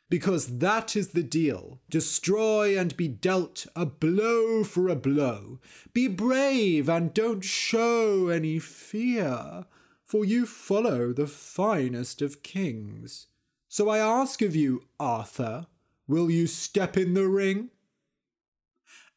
Because 0.10 0.60
that 0.60 0.96
is 0.96 1.10
the 1.10 1.24
deal. 1.24 1.82
Destroy 1.90 2.80
and 2.80 2.96
be 2.96 3.10
dealt 3.10 3.66
a 3.76 3.86
blow 3.86 4.64
for 4.64 4.88
a 4.88 4.96
blow. 4.96 5.60
Be 5.92 6.08
brave 6.08 6.88
and 6.88 7.14
don't 7.14 7.44
show 7.44 8.30
any 8.30 8.58
fear, 8.58 9.66
for 10.06 10.24
you 10.24 10.46
follow 10.46 11.12
the 11.12 11.28
finest 11.28 12.22
of 12.22 12.42
kings. 12.42 13.28
So 13.74 13.88
I 13.88 14.00
ask 14.00 14.42
of 14.42 14.54
you, 14.54 14.84
Arthur, 15.00 15.66
will 16.06 16.30
you 16.30 16.46
step 16.46 16.98
in 16.98 17.14
the 17.14 17.26
ring? 17.26 17.70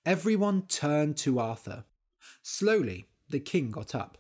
Everyone 0.07 0.63
turned 0.69 1.17
to 1.17 1.41
Arthur. 1.41 1.83
Slowly, 2.41 3.07
the 3.29 3.41
king 3.41 3.73
got 3.73 3.97
up. 3.97 4.17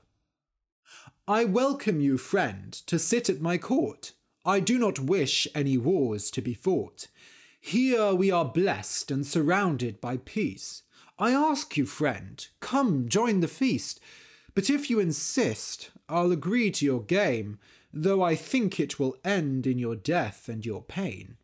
I 1.28 1.44
welcome 1.44 2.00
you, 2.00 2.18
friend, 2.18 2.72
to 2.88 2.98
sit 2.98 3.30
at 3.30 3.40
my 3.40 3.58
court. 3.58 4.10
I 4.44 4.58
do 4.58 4.76
not 4.76 4.98
wish 4.98 5.46
any 5.54 5.78
wars 5.78 6.32
to 6.32 6.42
be 6.42 6.52
fought. 6.52 7.06
Here 7.60 8.12
we 8.12 8.32
are 8.32 8.44
blessed 8.44 9.12
and 9.12 9.24
surrounded 9.24 10.00
by 10.00 10.16
peace. 10.16 10.82
I 11.16 11.30
ask 11.30 11.76
you, 11.76 11.86
friend, 11.86 12.44
come 12.58 13.08
join 13.08 13.38
the 13.38 13.46
feast. 13.46 14.00
But 14.56 14.68
if 14.68 14.90
you 14.90 14.98
insist, 14.98 15.92
I'll 16.08 16.32
agree 16.32 16.72
to 16.72 16.84
your 16.84 17.02
game 17.02 17.60
though 17.94 18.22
I 18.22 18.34
think 18.34 18.80
it 18.80 18.98
will 18.98 19.16
end 19.24 19.66
in 19.66 19.78
your 19.78 19.94
death 19.94 20.48
and 20.48 20.66
your 20.66 20.82
pain. 20.82 21.36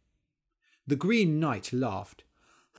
The 0.86 0.96
Green 0.96 1.38
Knight 1.38 1.72
laughed. 1.72 2.24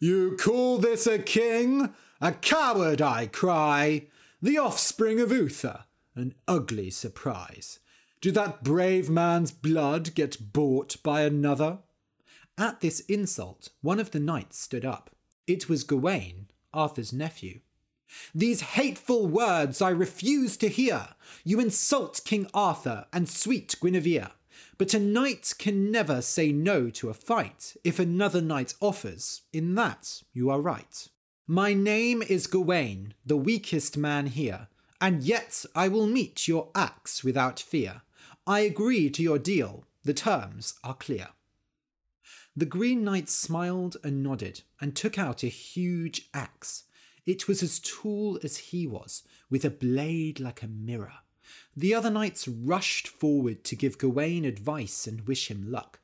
you 0.00 0.36
call 0.38 0.78
this 0.78 1.06
a 1.06 1.18
king? 1.20 1.94
A 2.20 2.32
coward, 2.32 3.00
I 3.00 3.28
cry! 3.28 4.08
The 4.42 4.58
offspring 4.58 5.20
of 5.20 5.30
Uther, 5.30 5.84
an 6.16 6.34
ugly 6.48 6.90
surprise. 6.90 7.78
Did 8.20 8.34
that 8.34 8.64
brave 8.64 9.08
man's 9.08 9.52
blood 9.52 10.14
get 10.14 10.52
bought 10.52 11.00
by 11.04 11.22
another? 11.22 11.78
At 12.56 12.80
this 12.80 13.00
insult, 13.00 13.68
one 13.80 14.00
of 14.00 14.10
the 14.10 14.18
knights 14.18 14.58
stood 14.58 14.84
up. 14.84 15.10
It 15.46 15.68
was 15.68 15.84
Gawain, 15.84 16.48
Arthur's 16.74 17.12
nephew. 17.12 17.60
These 18.34 18.60
hateful 18.60 19.26
words 19.26 19.82
I 19.82 19.90
refuse 19.90 20.56
to 20.58 20.68
hear. 20.68 21.08
You 21.44 21.60
insult 21.60 22.22
King 22.24 22.48
Arthur 22.54 23.06
and 23.12 23.28
sweet 23.28 23.76
Guinevere. 23.80 24.30
But 24.76 24.94
a 24.94 25.00
knight 25.00 25.54
can 25.58 25.90
never 25.90 26.22
say 26.22 26.52
no 26.52 26.88
to 26.90 27.10
a 27.10 27.14
fight 27.14 27.76
if 27.84 27.98
another 27.98 28.40
knight 28.40 28.74
offers. 28.80 29.42
In 29.52 29.74
that 29.74 30.22
you 30.32 30.50
are 30.50 30.60
right. 30.60 31.08
My 31.46 31.74
name 31.74 32.22
is 32.22 32.46
Gawain, 32.46 33.14
the 33.24 33.36
weakest 33.36 33.96
man 33.96 34.26
here, 34.26 34.68
and 35.00 35.22
yet 35.22 35.64
I 35.74 35.88
will 35.88 36.06
meet 36.06 36.46
your 36.46 36.68
axe 36.74 37.24
without 37.24 37.58
fear. 37.58 38.02
I 38.46 38.60
agree 38.60 39.10
to 39.10 39.22
your 39.22 39.38
deal. 39.38 39.84
The 40.04 40.14
terms 40.14 40.74
are 40.84 40.94
clear. 40.94 41.28
The 42.56 42.66
Green 42.66 43.04
Knight 43.04 43.28
smiled 43.28 43.96
and 44.02 44.22
nodded 44.22 44.62
and 44.80 44.94
took 44.94 45.18
out 45.18 45.42
a 45.42 45.48
huge 45.48 46.28
axe. 46.34 46.84
It 47.28 47.46
was 47.46 47.62
as 47.62 47.78
tall 47.78 48.40
as 48.42 48.56
he 48.56 48.86
was, 48.86 49.22
with 49.50 49.62
a 49.62 49.68
blade 49.68 50.40
like 50.40 50.62
a 50.62 50.66
mirror. 50.66 51.18
The 51.76 51.92
other 51.92 52.08
knights 52.08 52.48
rushed 52.48 53.06
forward 53.06 53.64
to 53.64 53.76
give 53.76 53.98
Gawain 53.98 54.46
advice 54.46 55.06
and 55.06 55.26
wish 55.26 55.50
him 55.50 55.70
luck. 55.70 56.00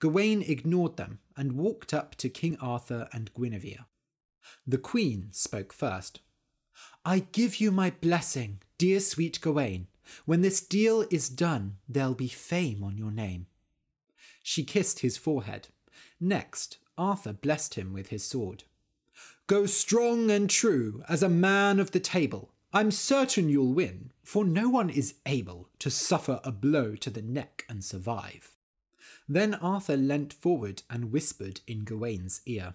Gawain 0.00 0.42
ignored 0.42 0.98
them 0.98 1.20
and 1.34 1.52
walked 1.52 1.94
up 1.94 2.14
to 2.16 2.28
King 2.28 2.58
Arthur 2.60 3.08
and 3.10 3.32
Guinevere. 3.32 3.86
The 4.66 4.76
queen 4.76 5.28
spoke 5.32 5.72
first. 5.72 6.20
I 7.06 7.20
give 7.20 7.56
you 7.56 7.72
my 7.72 7.88
blessing, 7.88 8.60
dear 8.76 9.00
sweet 9.00 9.40
Gawain. 9.40 9.86
When 10.26 10.42
this 10.42 10.60
deal 10.60 11.06
is 11.10 11.30
done, 11.30 11.78
there'll 11.88 12.12
be 12.12 12.28
fame 12.28 12.84
on 12.84 12.98
your 12.98 13.10
name. 13.10 13.46
She 14.42 14.62
kissed 14.62 14.98
his 14.98 15.16
forehead. 15.16 15.68
Next, 16.20 16.76
Arthur 16.98 17.32
blessed 17.32 17.76
him 17.76 17.94
with 17.94 18.08
his 18.08 18.24
sword. 18.24 18.64
Go 19.46 19.66
strong 19.66 20.28
and 20.28 20.50
true 20.50 21.04
as 21.08 21.22
a 21.22 21.28
man 21.28 21.78
of 21.78 21.92
the 21.92 22.00
table. 22.00 22.50
I'm 22.72 22.90
certain 22.90 23.48
you'll 23.48 23.72
win, 23.72 24.10
for 24.24 24.44
no 24.44 24.68
one 24.68 24.90
is 24.90 25.14
able 25.24 25.68
to 25.78 25.88
suffer 25.88 26.40
a 26.42 26.50
blow 26.50 26.96
to 26.96 27.10
the 27.10 27.22
neck 27.22 27.64
and 27.68 27.84
survive. 27.84 28.56
Then 29.28 29.54
Arthur 29.54 29.96
leant 29.96 30.32
forward 30.32 30.82
and 30.90 31.12
whispered 31.12 31.60
in 31.68 31.84
Gawain's 31.84 32.40
ear. 32.44 32.74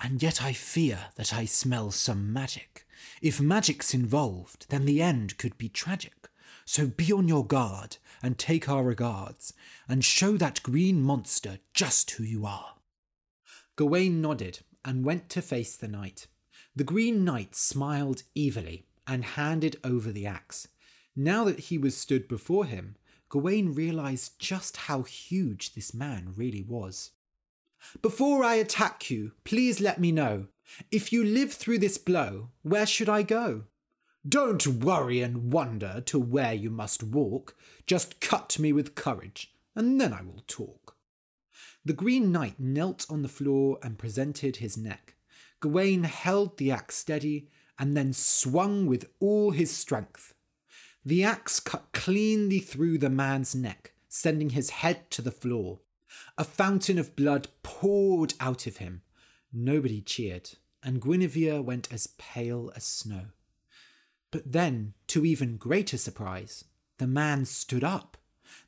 And 0.00 0.20
yet 0.20 0.42
I 0.42 0.52
fear 0.52 0.98
that 1.14 1.32
I 1.32 1.44
smell 1.44 1.92
some 1.92 2.32
magic. 2.32 2.84
If 3.22 3.40
magic's 3.40 3.94
involved, 3.94 4.66
then 4.70 4.86
the 4.86 5.00
end 5.00 5.38
could 5.38 5.56
be 5.56 5.68
tragic. 5.68 6.28
So 6.64 6.88
be 6.88 7.12
on 7.12 7.28
your 7.28 7.46
guard 7.46 7.98
and 8.20 8.36
take 8.36 8.68
our 8.68 8.82
regards, 8.82 9.52
and 9.88 10.04
show 10.04 10.36
that 10.38 10.62
green 10.64 11.00
monster 11.02 11.58
just 11.72 12.10
who 12.12 12.24
you 12.24 12.46
are. 12.46 12.74
Gawain 13.76 14.20
nodded 14.20 14.60
and 14.84 15.04
went 15.04 15.28
to 15.30 15.42
face 15.42 15.76
the 15.76 15.88
knight. 15.88 16.26
The 16.76 16.84
Green 16.84 17.24
Knight 17.24 17.54
smiled 17.54 18.24
evilly 18.36 18.86
and 19.06 19.24
handed 19.24 19.76
over 19.84 20.10
the 20.10 20.26
axe. 20.26 20.68
Now 21.14 21.44
that 21.44 21.60
he 21.60 21.78
was 21.78 21.96
stood 21.96 22.26
before 22.26 22.64
him, 22.64 22.96
Gawain 23.28 23.74
realized 23.74 24.38
just 24.38 24.76
how 24.76 25.02
huge 25.02 25.74
this 25.74 25.94
man 25.94 26.32
really 26.36 26.62
was. 26.62 27.12
Before 28.00 28.42
I 28.42 28.54
attack 28.54 29.10
you, 29.10 29.32
please 29.44 29.80
let 29.80 30.00
me 30.00 30.12
know. 30.12 30.46
If 30.90 31.12
you 31.12 31.24
live 31.24 31.52
through 31.52 31.78
this 31.78 31.98
blow, 31.98 32.50
where 32.62 32.86
should 32.86 33.08
I 33.08 33.22
go? 33.22 33.64
Don't 34.26 34.66
worry 34.66 35.20
and 35.20 35.52
wonder 35.52 36.02
to 36.06 36.18
where 36.18 36.54
you 36.54 36.70
must 36.70 37.02
walk. 37.02 37.56
Just 37.86 38.20
cut 38.20 38.58
me 38.58 38.72
with 38.72 38.94
courage, 38.94 39.52
and 39.74 40.00
then 40.00 40.12
I 40.12 40.22
will 40.22 40.42
talk. 40.46 40.93
The 41.86 41.92
Green 41.92 42.32
Knight 42.32 42.58
knelt 42.58 43.04
on 43.10 43.20
the 43.20 43.28
floor 43.28 43.78
and 43.82 43.98
presented 43.98 44.56
his 44.56 44.78
neck. 44.78 45.16
Gawain 45.60 46.04
held 46.04 46.56
the 46.56 46.70
axe 46.70 46.96
steady 46.96 47.50
and 47.78 47.94
then 47.94 48.12
swung 48.14 48.86
with 48.86 49.10
all 49.20 49.50
his 49.50 49.70
strength. 49.70 50.32
The 51.04 51.22
axe 51.24 51.60
cut 51.60 51.92
cleanly 51.92 52.58
through 52.60 52.98
the 52.98 53.10
man's 53.10 53.54
neck, 53.54 53.92
sending 54.08 54.50
his 54.50 54.70
head 54.70 55.10
to 55.10 55.20
the 55.20 55.30
floor. 55.30 55.80
A 56.38 56.44
fountain 56.44 56.98
of 56.98 57.16
blood 57.16 57.48
poured 57.62 58.32
out 58.40 58.66
of 58.66 58.78
him. 58.78 59.02
Nobody 59.52 60.00
cheered, 60.00 60.50
and 60.82 61.02
Guinevere 61.02 61.60
went 61.60 61.92
as 61.92 62.06
pale 62.18 62.72
as 62.74 62.84
snow. 62.84 63.26
But 64.30 64.52
then, 64.52 64.94
to 65.08 65.26
even 65.26 65.58
greater 65.58 65.98
surprise, 65.98 66.64
the 66.98 67.06
man 67.06 67.44
stood 67.44 67.84
up. 67.84 68.16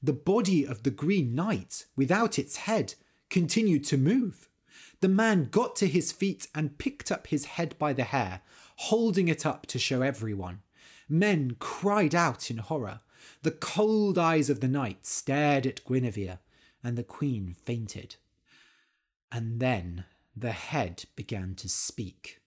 The 0.02 0.12
body 0.12 0.66
of 0.66 0.82
the 0.82 0.90
Green 0.90 1.34
Knight, 1.34 1.86
without 1.96 2.38
its 2.38 2.56
head, 2.56 2.94
continued 3.30 3.84
to 3.84 3.96
move. 3.96 4.48
The 5.00 5.08
man 5.08 5.48
got 5.50 5.76
to 5.76 5.86
his 5.86 6.12
feet 6.12 6.48
and 6.54 6.78
picked 6.78 7.12
up 7.12 7.26
his 7.26 7.44
head 7.44 7.76
by 7.78 7.92
the 7.92 8.04
hair, 8.04 8.40
holding 8.76 9.28
it 9.28 9.44
up 9.44 9.66
to 9.66 9.78
show 9.78 10.02
everyone. 10.02 10.62
Men 11.08 11.56
cried 11.58 12.14
out 12.14 12.50
in 12.50 12.58
horror. 12.58 13.00
The 13.42 13.50
cold 13.50 14.18
eyes 14.18 14.50
of 14.50 14.60
the 14.60 14.68
knight 14.68 15.06
stared 15.06 15.66
at 15.66 15.84
Guinevere, 15.84 16.38
and 16.82 16.96
the 16.96 17.04
queen 17.04 17.54
fainted. 17.64 18.16
And 19.30 19.60
then 19.60 20.04
the 20.34 20.52
head 20.52 21.04
began 21.14 21.54
to 21.56 21.68
speak. 21.68 22.40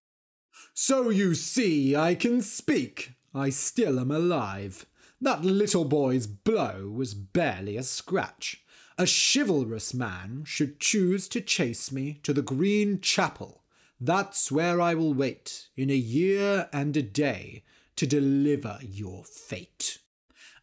So 0.74 1.10
you 1.10 1.36
see, 1.36 1.96
I 1.96 2.16
can 2.16 2.42
speak. 2.42 3.14
I 3.34 3.50
still 3.50 4.00
am 4.00 4.12
alive. 4.12 4.86
That 5.22 5.44
little 5.44 5.86
boy's 5.86 6.28
blow 6.28 6.90
was 6.94 7.14
barely 7.14 7.78
a 7.78 7.84
scratch. 7.84 8.64
A 9.00 9.08
chivalrous 9.08 9.94
man 9.94 10.44
should 10.46 10.82
choose 10.82 11.30
to 11.30 11.40
chase 11.40 11.90
me 11.90 12.20
to 12.24 12.34
the 12.34 12.42
Green 12.42 13.00
Chapel. 13.00 13.64
That's 13.98 14.52
where 14.52 14.82
I 14.82 14.94
will 14.94 15.14
wait 15.14 15.70
in 15.78 15.90
a 15.90 15.96
year 15.96 16.68
and 16.74 16.98
a 16.98 17.02
day 17.02 17.64
to 17.96 18.06
deliver 18.06 18.78
your 18.82 19.24
fate. 19.24 20.00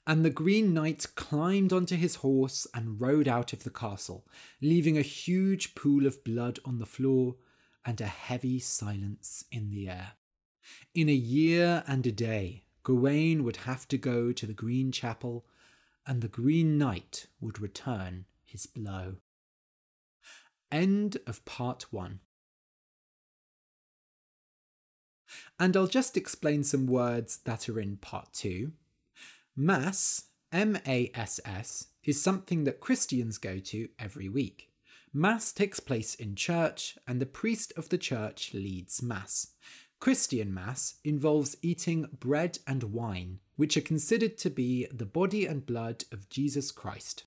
And 0.07 0.23
the 0.23 0.29
Green 0.29 0.75
Knight 0.75 1.07
climbed 1.15 1.73
onto 1.73 1.97
his 1.97 2.17
horse 2.17 2.67
and 2.75 3.01
rode 3.01 3.27
out 3.27 3.55
of 3.55 3.65
the 3.65 3.71
castle, 3.71 4.27
leaving 4.61 4.99
a 4.99 5.03
huge 5.03 5.75
pool 5.75 6.07
of 6.07 6.23
blood 6.23 6.59
on 6.63 6.79
the 6.79 6.85
floor 6.85 7.37
and 7.87 7.99
a 8.03 8.07
heavy 8.07 8.59
silence 8.59 9.47
in 9.51 9.71
the 9.71 9.89
air. 9.89 10.13
In 10.95 11.09
a 11.09 11.15
year 11.15 11.85
and 11.87 12.07
a 12.07 12.13
day, 12.13 12.65
Gawain 12.83 13.45
would 13.45 13.57
have 13.65 13.89
to 13.89 13.97
go 13.97 14.31
to 14.31 14.45
the 14.45 14.53
Green 14.53 14.93
Chapel, 14.93 15.47
and 16.07 16.23
the 16.23 16.29
Green 16.29 16.79
Knight 16.79 17.27
would 17.41 17.61
return 17.61 18.27
his 18.45 18.67
blow. 18.67 19.17
End 20.71 21.19
of 21.27 21.45
part 21.45 21.93
one. 21.93 22.21
And 25.59 25.77
I'll 25.77 25.87
just 25.87 26.17
explain 26.17 26.63
some 26.63 26.87
words 26.87 27.39
that 27.45 27.69
are 27.69 27.81
in 27.81 27.97
part 27.97 28.33
two. 28.33 28.73
Mass, 29.57 30.25
M 30.53 30.79
A 30.87 31.11
S 31.15 31.41
S, 31.45 31.89
is 32.05 32.23
something 32.23 32.65
that 32.65 32.81
Christians 32.81 33.39
go 33.39 33.59
to 33.59 33.89
every 33.99 34.29
week. 34.29 34.71
Mass 35.13 35.51
takes 35.53 35.81
place 35.81 36.15
in 36.15 36.35
church, 36.35 36.99
and 37.09 37.21
the 37.21 37.27
priest 37.27 37.73
of 37.77 37.89
the 37.89 37.99
church 37.99 38.53
leads 38.53 39.03
Mass. 39.03 39.49
Christian 39.99 40.53
Mass 40.53 40.97
involves 41.05 41.57
eating 41.63 42.07
bread 42.21 42.59
and 42.67 42.83
wine, 42.85 43.41
which 43.57 43.77
are 43.77 43.83
considered 43.83 44.39
to 44.39 44.51
be 44.51 44.87
the 44.93 45.07
body 45.07 45.47
and 45.47 45.67
blood 45.67 46.05
of 46.13 46.29
Jesus 46.29 46.71
Christ. 46.71 47.25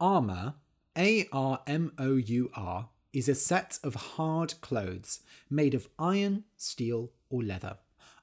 Armour, 0.00 0.54
A 0.96 1.28
R 1.32 1.60
M 1.66 1.92
O 1.98 2.16
U 2.16 2.50
R, 2.54 2.88
is 3.12 3.28
a 3.28 3.34
set 3.34 3.78
of 3.82 3.94
hard 3.94 4.54
clothes 4.60 5.20
made 5.50 5.74
of 5.74 5.88
iron, 5.98 6.44
steel, 6.56 7.10
or 7.30 7.42
leather. 7.42 7.78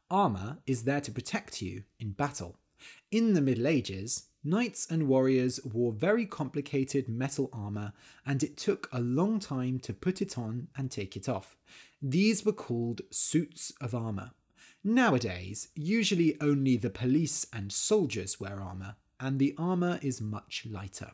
Armour 0.10 0.60
is 0.65 0.84
there 0.84 1.01
to 1.01 1.12
protect 1.12 1.62
you 1.62 1.84
in 1.99 2.12
battle. 2.12 2.58
In 3.12 3.34
the 3.34 3.41
Middle 3.41 3.67
Ages, 3.67 4.28
knights 4.43 4.88
and 4.89 5.08
warriors 5.08 5.60
wore 5.65 5.91
very 5.91 6.25
complicated 6.25 7.10
metal 7.10 7.49
armour, 7.51 7.93
and 8.25 8.43
it 8.43 8.58
took 8.58 8.88
a 8.91 9.01
long 9.01 9.39
time 9.39 9.80
to 9.80 9.93
put 9.93 10.21
it 10.21 10.38
on 10.38 10.67
and 10.78 10.91
take 10.91 11.17
it 11.17 11.28
off. 11.28 11.56
These 12.01 12.45
were 12.45 12.54
called 12.54 13.01
suits 13.10 13.71
of 13.82 13.95
armour. 13.95 14.32
Nowadays, 14.88 15.69
usually 15.74 16.38
only 16.39 16.78
the 16.78 16.91
police 16.91 17.48
and 17.52 17.71
soldiers 17.71 18.39
wear 18.39 18.62
armour, 18.62 18.98
and 19.19 19.39
the 19.39 19.56
armour 19.58 19.98
is 20.04 20.21
much 20.21 20.63
lighter. 20.69 21.13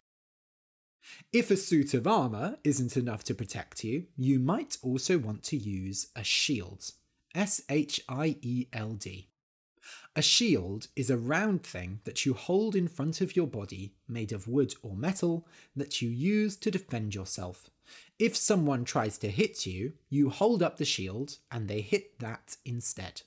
If 1.31 1.49
a 1.49 1.55
suit 1.55 1.93
of 1.93 2.05
armour 2.05 2.57
isn't 2.65 2.97
enough 2.97 3.23
to 3.23 3.33
protect 3.33 3.85
you, 3.85 4.07
you 4.17 4.39
might 4.39 4.77
also 4.81 5.17
want 5.17 5.43
to 5.43 5.57
use 5.57 6.07
a 6.17 6.23
shield. 6.25 6.91
S 7.33 7.61
H 7.69 8.01
I 8.09 8.35
E 8.41 8.67
L 8.73 8.91
D. 8.91 9.29
A 10.17 10.21
shield 10.21 10.89
is 10.97 11.09
a 11.09 11.17
round 11.17 11.63
thing 11.63 12.01
that 12.03 12.25
you 12.25 12.33
hold 12.33 12.75
in 12.75 12.89
front 12.89 13.21
of 13.21 13.37
your 13.37 13.47
body, 13.47 13.93
made 14.05 14.33
of 14.33 14.49
wood 14.49 14.75
or 14.83 14.97
metal, 14.97 15.47
that 15.77 16.01
you 16.01 16.09
use 16.09 16.57
to 16.57 16.71
defend 16.71 17.15
yourself. 17.15 17.69
If 18.19 18.35
someone 18.35 18.83
tries 18.83 19.17
to 19.19 19.31
hit 19.31 19.65
you, 19.65 19.93
you 20.09 20.29
hold 20.29 20.61
up 20.61 20.75
the 20.75 20.83
shield 20.83 21.37
and 21.49 21.69
they 21.69 21.79
hit 21.79 22.19
that 22.19 22.57
instead. 22.65 23.21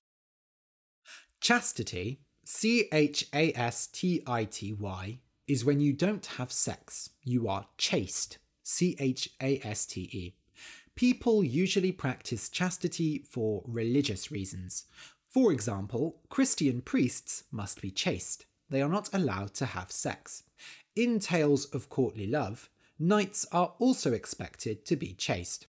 Chastity, 1.44 2.22
C 2.46 2.88
H 2.90 3.26
A 3.34 3.52
S 3.52 3.86
T 3.88 4.22
I 4.26 4.46
T 4.46 4.72
Y, 4.72 5.18
is 5.46 5.62
when 5.62 5.78
you 5.78 5.92
don't 5.92 6.24
have 6.24 6.50
sex. 6.50 7.10
You 7.22 7.48
are 7.48 7.66
chaste, 7.76 8.38
C 8.62 8.96
H 8.98 9.28
A 9.42 9.60
S 9.62 9.84
T 9.84 10.08
E. 10.10 10.36
People 10.94 11.44
usually 11.44 11.92
practice 11.92 12.48
chastity 12.48 13.26
for 13.28 13.62
religious 13.66 14.30
reasons. 14.32 14.86
For 15.28 15.52
example, 15.52 16.22
Christian 16.30 16.80
priests 16.80 17.44
must 17.50 17.82
be 17.82 17.90
chaste. 17.90 18.46
They 18.70 18.80
are 18.80 18.88
not 18.88 19.10
allowed 19.12 19.52
to 19.56 19.66
have 19.66 19.92
sex. 19.92 20.44
In 20.96 21.18
Tales 21.18 21.66
of 21.66 21.90
Courtly 21.90 22.26
Love, 22.26 22.70
knights 22.98 23.44
are 23.52 23.74
also 23.78 24.14
expected 24.14 24.86
to 24.86 24.96
be 24.96 25.12
chaste. 25.12 25.66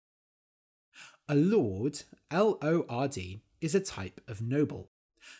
A 1.28 1.36
lord, 1.36 2.02
L 2.28 2.58
O 2.60 2.84
R 2.88 3.06
D, 3.06 3.42
is 3.60 3.76
a 3.76 3.78
type 3.78 4.20
of 4.26 4.42
noble. 4.42 4.90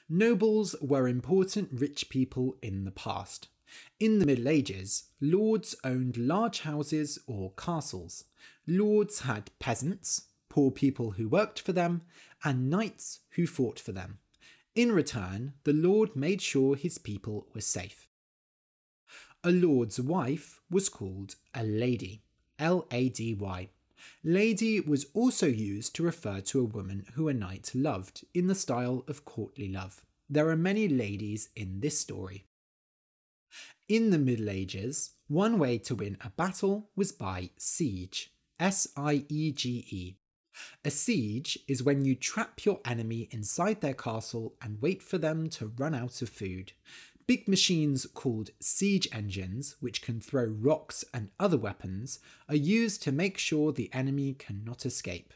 Nobles 0.09 0.75
were 0.81 1.09
important 1.09 1.71
rich 1.73 2.09
people 2.09 2.57
in 2.63 2.85
the 2.85 2.91
past. 2.91 3.49
In 3.99 4.19
the 4.19 4.27
Middle 4.27 4.49
Ages, 4.49 5.05
lords 5.21 5.77
owned 5.85 6.17
large 6.17 6.61
houses 6.61 7.19
or 7.27 7.53
castles. 7.53 8.25
Lords 8.67 9.21
had 9.21 9.51
peasants, 9.59 10.23
poor 10.49 10.71
people 10.71 11.13
who 11.13 11.29
worked 11.29 11.61
for 11.61 11.73
them, 11.73 12.03
and 12.45 12.69
knights 12.69 13.21
who 13.31 13.47
fought 13.47 13.79
for 13.79 13.93
them. 13.93 14.19
In 14.75 14.93
return, 14.93 15.55
the 15.65 15.73
lord 15.73 16.17
made 16.17 16.41
sure 16.41 16.77
his 16.77 16.99
people 16.99 17.47
were 17.55 17.61
safe. 17.61 18.09
A 19.43 19.51
lord's 19.51 20.01
wife 20.01 20.61
was 20.71 20.89
called 20.89 21.37
a 21.55 21.65
lady, 21.65 22.23
L 22.59 22.87
A 22.91 23.09
D 23.09 23.35
Y. 23.35 23.69
Lady 24.23 24.81
was 24.81 25.07
also 25.15 25.47
used 25.47 25.95
to 25.95 26.03
refer 26.03 26.41
to 26.41 26.61
a 26.61 26.65
woman 26.65 27.07
who 27.15 27.29
a 27.29 27.35
knight 27.35 27.71
loved 27.75 28.25
in 28.35 28.47
the 28.47 28.55
style 28.55 29.05
of 29.09 29.25
courtly 29.25 29.69
love. 29.69 30.03
There 30.29 30.49
are 30.49 30.57
many 30.57 30.89
ladies 30.89 31.49
in 31.57 31.81
this 31.81 31.99
story. 31.99 32.45
In 33.89 34.11
the 34.11 34.19
Middle 34.19 34.49
Ages, 34.49 35.11
one 35.27 35.59
way 35.59 35.79
to 35.79 35.95
win 35.95 36.17
a 36.21 36.31
battle 36.31 36.91
was 36.95 37.13
by 37.13 37.51
siege. 37.57 38.33
S 38.61 38.89
I 38.97 39.25
E 39.29 39.53
G 39.53 39.87
E. 39.91 40.17
A 40.85 40.91
siege 40.91 41.59
is 41.67 41.83
when 41.83 42.05
you 42.05 42.15
trap 42.15 42.65
your 42.65 42.81
enemy 42.85 43.29
inside 43.31 43.81
their 43.81 43.95
castle 43.95 44.55
and 44.61 44.83
wait 44.83 45.03
for 45.03 45.19
them 45.19 45.49
to 45.51 45.73
run 45.77 45.95
out 45.95 46.21
of 46.23 46.29
food. 46.29 46.73
Big 47.31 47.47
machines 47.47 48.09
called 48.13 48.51
siege 48.59 49.07
engines, 49.13 49.77
which 49.79 50.03
can 50.03 50.21
throw 50.21 50.47
rocks 50.47 51.05
and 51.15 51.31
other 51.39 51.57
weapons, 51.57 52.19
are 52.49 52.57
used 52.57 53.05
to 53.05 53.13
make 53.13 53.39
sure 53.39 53.71
the 53.71 53.89
enemy 53.93 54.35
cannot 54.35 54.85
escape. 54.85 55.33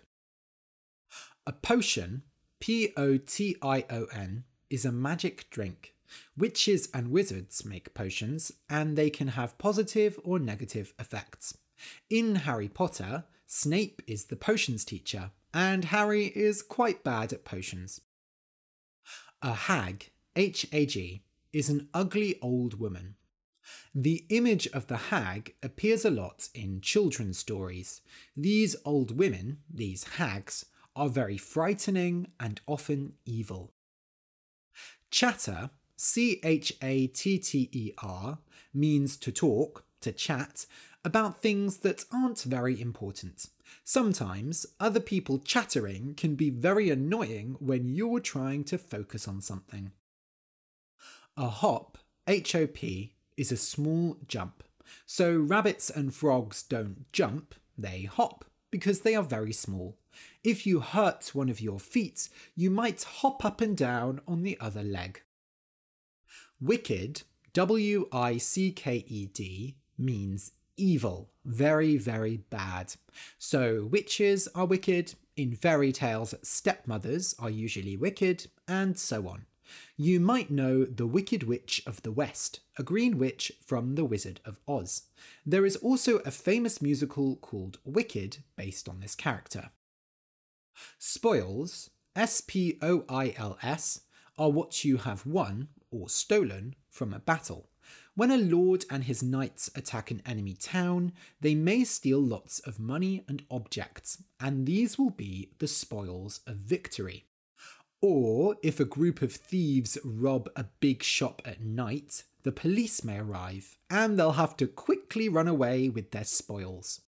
A 1.46 1.52
potion, 1.52 2.24
P 2.59 2.92
O 2.96 3.16
T 3.16 3.54
I 3.62 3.85
O 3.90 4.07
N, 4.07 4.42
is 4.68 4.85
a 4.85 4.90
magic 4.90 5.48
drink. 5.50 5.94
Witches 6.37 6.88
and 6.92 7.12
wizards 7.12 7.64
make 7.64 7.94
potions, 7.94 8.50
and 8.68 8.96
they 8.96 9.09
can 9.09 9.28
have 9.28 9.57
positive 9.57 10.18
or 10.24 10.40
negative 10.40 10.94
effects. 10.98 11.57
In 12.11 12.35
Harry 12.35 12.68
Potter, 12.68 13.22
Snape 13.46 14.02
is 14.09 14.24
the 14.24 14.35
potions 14.35 14.85
teacher, 14.85 15.30
and 15.52 15.85
Harry 15.85 16.33
is 16.35 16.61
quite 16.61 17.04
bad 17.04 17.33
at 17.33 17.44
potions. 17.44 18.00
A 19.42 19.52
hag, 19.52 20.11
H 20.35 20.66
A 20.72 20.87
G, 20.87 21.22
is 21.54 21.70
an 21.70 21.88
ugly 21.94 22.38
old 22.42 22.78
woman. 22.78 23.14
The 23.94 24.26
image 24.28 24.66
of 24.68 24.88
the 24.88 24.96
hag 24.96 25.54
appears 25.62 26.04
a 26.04 26.10
lot 26.10 26.48
in 26.54 26.82
children's 26.82 27.38
stories. 27.38 28.02
These 28.36 28.76
old 28.84 29.16
women, 29.16 29.58
these 29.72 30.04
hags, 30.04 30.66
are 30.94 31.08
very 31.08 31.38
frightening 31.38 32.28
and 32.38 32.60
often 32.66 33.14
evil. 33.24 33.72
Chatter, 35.10 35.70
C 35.96 36.40
H 36.42 36.74
A 36.82 37.06
T 37.06 37.38
T 37.38 37.68
E 37.72 37.92
R, 37.98 38.38
means 38.74 39.16
to 39.18 39.32
talk, 39.32 39.84
to 40.00 40.12
chat, 40.12 40.66
about 41.04 41.40
things 41.40 41.78
that 41.78 42.04
aren't 42.12 42.42
very 42.42 42.80
important. 42.80 43.46
Sometimes 43.84 44.66
other 44.80 45.00
people 45.00 45.38
chattering 45.38 46.14
can 46.14 46.34
be 46.34 46.50
very 46.50 46.90
annoying 46.90 47.56
when 47.60 47.88
you're 47.88 48.20
trying 48.20 48.64
to 48.64 48.78
focus 48.78 49.28
on 49.28 49.40
something. 49.40 49.92
A 51.37 51.49
hop, 51.49 51.99
H 52.29 52.55
O 52.55 52.66
P, 52.66 53.14
is 53.37 53.51
a 53.51 53.57
small 53.57 54.16
jump. 54.29 54.62
So 55.05 55.37
rabbits 55.37 55.90
and 55.90 56.14
frogs 56.14 56.62
don't 56.62 57.11
jump, 57.12 57.55
they 57.77 58.05
hop, 58.05 58.44
because 58.70 59.01
they 59.01 59.16
are 59.16 59.23
very 59.23 59.53
small. 59.53 59.97
If 60.44 60.64
you 60.64 60.79
hurt 60.79 61.35
one 61.35 61.49
of 61.49 61.61
your 61.61 61.81
feet, 61.81 62.29
you 62.55 62.70
might 62.70 63.03
hop 63.03 63.44
up 63.44 63.61
and 63.61 63.77
down 63.77 64.20
on 64.29 64.42
the 64.42 64.57
other 64.61 64.85
leg. 64.85 65.23
Wicked, 66.61 67.23
W 67.53 68.09
I 68.12 68.37
C 68.38 68.70
K 68.70 69.05
E 69.09 69.27
D, 69.27 69.77
means 69.99 70.53
evil, 70.77 71.31
very, 71.44 71.97
very 71.97 72.37
bad. 72.51 72.94
So 73.38 73.88
witches 73.90 74.49
are 74.55 74.66
wicked, 74.66 75.14
in 75.37 75.57
fairy 75.57 75.90
tales, 75.90 76.35
stepmothers 76.42 77.35
are 77.40 77.51
usually 77.51 77.97
wicked, 77.97 78.47
and 78.68 78.97
so 78.97 79.27
on. 79.27 79.47
You 79.96 80.20
might 80.20 80.50
know 80.50 80.84
the 80.84 81.06
Wicked 81.06 81.44
Witch 81.44 81.82
of 81.87 82.02
the 82.02 82.12
West, 82.12 82.60
a 82.78 82.82
green 82.82 83.18
witch 83.18 83.52
from 83.64 83.94
The 83.94 84.04
Wizard 84.04 84.40
of 84.44 84.58
Oz. 84.66 85.02
There 85.46 85.64
is 85.64 85.76
also 85.76 86.18
a 86.18 86.30
famous 86.30 86.82
musical 86.82 87.37
called 87.37 87.78
Wicked 87.84 88.38
based 88.56 88.88
on 88.88 89.00
this 89.00 89.14
character. 89.14 89.70
Spoils, 90.98 91.90
S 92.16 92.40
P 92.40 92.78
O 92.82 93.04
I 93.08 93.34
L 93.37 93.58
S, 93.62 94.00
are 94.37 94.50
what 94.50 94.84
you 94.84 94.96
have 94.98 95.26
won 95.26 95.68
or 95.90 96.08
stolen 96.08 96.74
from 96.90 97.12
a 97.12 97.20
battle. 97.20 97.68
When 98.16 98.30
a 98.30 98.37
lord 98.37 98.84
and 98.90 99.04
his 99.04 99.22
knights 99.22 99.70
attack 99.74 100.10
an 100.10 100.22
enemy 100.24 100.54
town, 100.54 101.12
they 101.40 101.54
may 101.54 101.84
steal 101.84 102.20
lots 102.20 102.60
of 102.60 102.78
money 102.78 103.24
and 103.28 103.44
objects, 103.50 104.22
and 104.38 104.66
these 104.66 104.98
will 104.98 105.10
be 105.10 105.50
the 105.58 105.66
spoils 105.66 106.40
of 106.46 106.56
victory. 106.56 107.26
Or 108.06 108.56
if 108.62 108.80
a 108.80 108.84
group 108.84 109.22
of 109.22 109.32
thieves 109.32 109.96
rob 110.04 110.50
a 110.56 110.66
big 110.78 111.02
shop 111.02 111.40
at 111.46 111.62
night, 111.62 112.24
the 112.42 112.52
police 112.52 113.02
may 113.02 113.18
arrive, 113.18 113.78
and 113.88 114.18
they'll 114.18 114.32
have 114.32 114.58
to 114.58 114.66
quickly 114.66 115.26
run 115.30 115.48
away 115.48 115.88
with 115.88 116.10
their 116.10 116.24
spoils. 116.24 117.00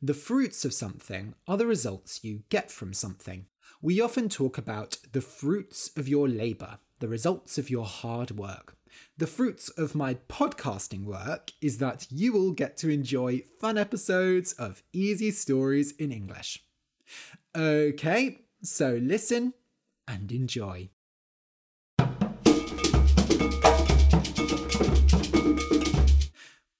The 0.00 0.14
fruits 0.14 0.64
of 0.64 0.72
something 0.72 1.34
are 1.46 1.58
the 1.58 1.66
results 1.66 2.24
you 2.24 2.44
get 2.48 2.70
from 2.70 2.94
something. 2.94 3.44
We 3.82 4.00
often 4.00 4.30
talk 4.30 4.56
about 4.56 4.96
the 5.12 5.20
fruits 5.20 5.90
of 5.98 6.08
your 6.08 6.30
labour, 6.30 6.78
the 7.00 7.08
results 7.08 7.58
of 7.58 7.68
your 7.68 7.84
hard 7.84 8.30
work. 8.30 8.74
The 9.18 9.26
fruits 9.26 9.68
of 9.68 9.94
my 9.94 10.14
podcasting 10.30 11.04
work 11.04 11.52
is 11.60 11.76
that 11.76 12.06
you 12.10 12.32
will 12.32 12.52
get 12.52 12.78
to 12.78 12.88
enjoy 12.88 13.42
fun 13.60 13.76
episodes 13.76 14.54
of 14.54 14.82
easy 14.94 15.30
stories 15.30 15.92
in 15.92 16.10
English. 16.10 16.64
Okay, 17.54 18.38
so 18.62 18.98
listen 19.02 19.54
and 20.06 20.32
enjoy. 20.32 20.90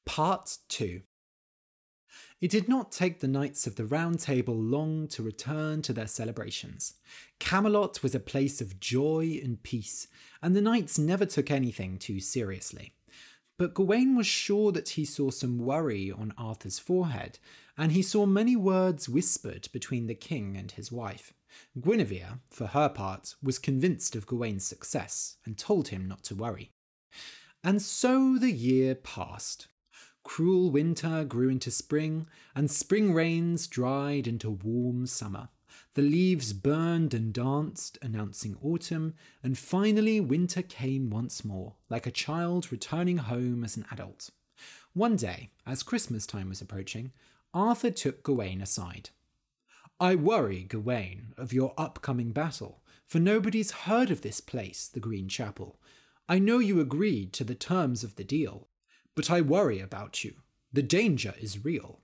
Part 0.05 0.59
2 0.69 1.03
it 2.41 2.53
did 2.53 2.69
not 2.69 2.93
take 2.93 3.19
the 3.19 3.27
Knights 3.27 3.67
of 3.67 3.75
the 3.75 3.85
Round 3.85 4.21
Table 4.21 4.55
long 4.55 5.09
to 5.09 5.25
return 5.25 5.83
to 5.83 5.93
their 5.93 6.07
celebrations. 6.07 6.95
Camelot 7.41 8.01
was 8.01 8.14
a 8.14 8.21
place 8.21 8.61
of 8.61 8.79
joy 8.79 9.41
and 9.43 9.61
peace, 9.61 10.07
and 10.41 10.55
the 10.55 10.61
knights 10.61 11.01
never 11.01 11.27
took 11.27 11.51
anything 11.51 11.99
too 11.99 12.21
seriously. 12.21 12.93
But 13.59 13.75
Gawain 13.75 14.14
was 14.14 14.29
sure 14.29 14.71
that 14.71 14.91
he 14.91 15.05
saw 15.05 15.31
some 15.31 15.59
worry 15.59 16.12
on 16.12 16.33
Arthur's 16.38 16.79
forehead, 16.79 17.41
and 17.77 17.91
he 17.91 18.03
saw 18.03 18.25
many 18.25 18.55
words 18.55 19.09
whispered 19.09 19.69
between 19.73 20.07
the 20.07 20.14
king 20.14 20.57
and 20.57 20.71
his 20.71 20.93
wife. 20.93 21.33
Guinevere, 21.81 22.41
for 22.51 22.69
her 22.69 22.89
part, 22.89 23.35
was 23.43 23.59
convinced 23.59 24.15
of 24.17 24.27
Gawain's 24.27 24.65
success 24.65 25.37
and 25.45 25.57
told 25.57 25.89
him 25.89 26.07
not 26.07 26.23
to 26.25 26.35
worry. 26.35 26.73
And 27.65 27.83
so 27.83 28.39
the 28.39 28.53
year 28.53 28.95
passed. 28.95 29.69
Cruel 30.25 30.71
winter 30.71 31.25
grew 31.25 31.49
into 31.49 31.71
spring, 31.71 32.27
and 32.55 32.71
spring 32.71 33.15
rains 33.15 33.67
dried 33.67 34.27
into 34.27 34.51
warm 34.51 35.07
summer. 35.07 35.49
The 35.95 36.03
leaves 36.03 36.53
burned 36.53 37.15
and 37.15 37.33
danced, 37.33 37.99
announcing 38.03 38.57
autumn, 38.63 39.15
and 39.43 39.57
finally 39.57 40.21
winter 40.21 40.63
came 40.63 41.11
once 41.11 41.45
more, 41.45 41.77
like 41.89 42.07
a 42.07 42.11
child 42.11 42.71
returning 42.71 43.19
home 43.19 43.65
as 43.65 43.77
an 43.77 43.87
adult. 43.91 44.31
One 44.93 45.17
day, 45.17 45.51
as 45.67 45.83
Christmas 45.83 46.27
time 46.27 46.49
was 46.49 46.61
approaching, 46.61 47.13
Arthur 47.55 47.91
took 47.91 48.23
Gawain 48.23 48.61
aside. 48.61 49.11
I 50.01 50.15
worry, 50.15 50.63
Gawain, 50.63 51.35
of 51.37 51.53
your 51.53 51.75
upcoming 51.77 52.31
battle, 52.31 52.85
for 53.09 53.19
nobody's 53.19 53.73
heard 53.73 54.13
of 54.13 54.21
this 54.21 54.41
place, 54.41 54.87
the 54.87 55.01
Green 55.01 55.27
Chapel. 55.29 55.81
I 56.29 56.39
know 56.39 56.61
you 56.61 56.81
agreed 56.81 57.33
to 57.33 57.43
the 57.43 57.57
terms 57.57 58.05
of 58.05 58.15
the 58.15 58.23
deal, 58.23 58.69
but 59.17 59.29
I 59.29 59.41
worry 59.41 59.81
about 59.81 60.23
you. 60.23 60.35
The 60.73 60.85
danger 60.85 61.35
is 61.41 61.65
real. 61.65 61.99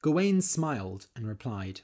Gawain 0.00 0.42
smiled 0.42 1.06
and 1.16 1.26
replied, 1.26 1.80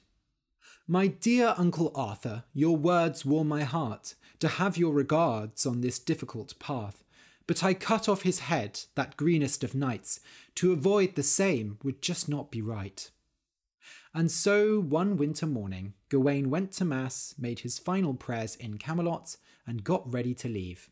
My 0.86 1.08
dear 1.08 1.52
Uncle 1.56 1.90
Arthur, 1.96 2.44
your 2.52 2.76
words 2.76 3.24
warm 3.24 3.48
my 3.48 3.64
heart 3.64 4.14
to 4.38 4.46
have 4.46 4.76
your 4.76 4.92
regards 4.92 5.66
on 5.66 5.80
this 5.80 5.98
difficult 5.98 6.56
path. 6.60 7.02
But 7.48 7.64
I 7.64 7.74
cut 7.74 8.08
off 8.08 8.22
his 8.22 8.40
head, 8.40 8.82
that 8.94 9.16
greenest 9.16 9.64
of 9.64 9.74
knights. 9.74 10.20
To 10.56 10.70
avoid 10.70 11.16
the 11.16 11.24
same 11.24 11.78
would 11.82 12.02
just 12.02 12.28
not 12.28 12.52
be 12.52 12.62
right. 12.62 13.10
And 14.14 14.30
so, 14.30 14.80
one 14.80 15.16
winter 15.16 15.46
morning, 15.46 15.94
Gawain 16.08 16.50
went 16.50 16.72
to 16.72 16.84
Mass, 16.84 17.34
made 17.38 17.60
his 17.60 17.78
final 17.78 18.14
prayers 18.14 18.56
in 18.56 18.78
Camelot, 18.78 19.36
and 19.66 19.84
got 19.84 20.10
ready 20.12 20.34
to 20.34 20.48
leave. 20.48 20.90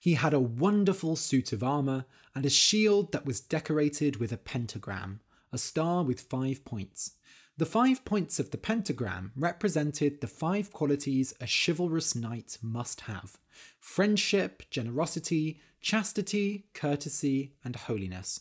He 0.00 0.14
had 0.14 0.34
a 0.34 0.40
wonderful 0.40 1.16
suit 1.16 1.52
of 1.52 1.62
armour 1.62 2.06
and 2.34 2.44
a 2.44 2.50
shield 2.50 3.12
that 3.12 3.26
was 3.26 3.40
decorated 3.40 4.16
with 4.16 4.32
a 4.32 4.36
pentagram, 4.36 5.20
a 5.52 5.58
star 5.58 6.02
with 6.02 6.20
five 6.20 6.64
points. 6.64 7.12
The 7.58 7.66
five 7.66 8.04
points 8.04 8.38
of 8.38 8.50
the 8.50 8.58
pentagram 8.58 9.32
represented 9.34 10.20
the 10.20 10.26
five 10.26 10.72
qualities 10.72 11.32
a 11.40 11.46
chivalrous 11.46 12.14
knight 12.14 12.58
must 12.60 13.02
have 13.02 13.38
friendship, 13.80 14.64
generosity, 14.68 15.60
chastity, 15.80 16.66
courtesy, 16.74 17.54
and 17.64 17.74
holiness. 17.74 18.40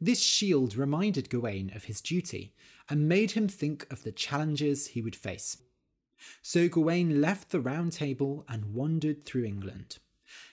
This 0.00 0.20
shield 0.20 0.76
reminded 0.76 1.30
Gawain 1.30 1.72
of 1.74 1.84
his 1.84 2.00
duty 2.00 2.54
and 2.88 3.08
made 3.08 3.32
him 3.32 3.48
think 3.48 3.86
of 3.90 4.02
the 4.02 4.12
challenges 4.12 4.88
he 4.88 5.02
would 5.02 5.16
face. 5.16 5.58
So 6.40 6.68
Gawain 6.68 7.20
left 7.20 7.50
the 7.50 7.60
Round 7.60 7.92
Table 7.92 8.44
and 8.48 8.74
wandered 8.74 9.24
through 9.24 9.44
England. 9.44 9.98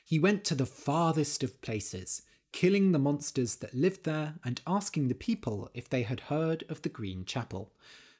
He 0.03 0.19
went 0.19 0.43
to 0.45 0.55
the 0.55 0.65
farthest 0.65 1.43
of 1.43 1.61
places, 1.61 2.23
killing 2.51 2.91
the 2.91 2.99
monsters 2.99 3.57
that 3.57 3.75
lived 3.75 4.05
there 4.05 4.35
and 4.43 4.61
asking 4.65 5.07
the 5.07 5.15
people 5.15 5.69
if 5.73 5.89
they 5.89 6.03
had 6.03 6.21
heard 6.21 6.63
of 6.69 6.81
the 6.81 6.89
Green 6.89 7.25
Chapel. 7.25 7.71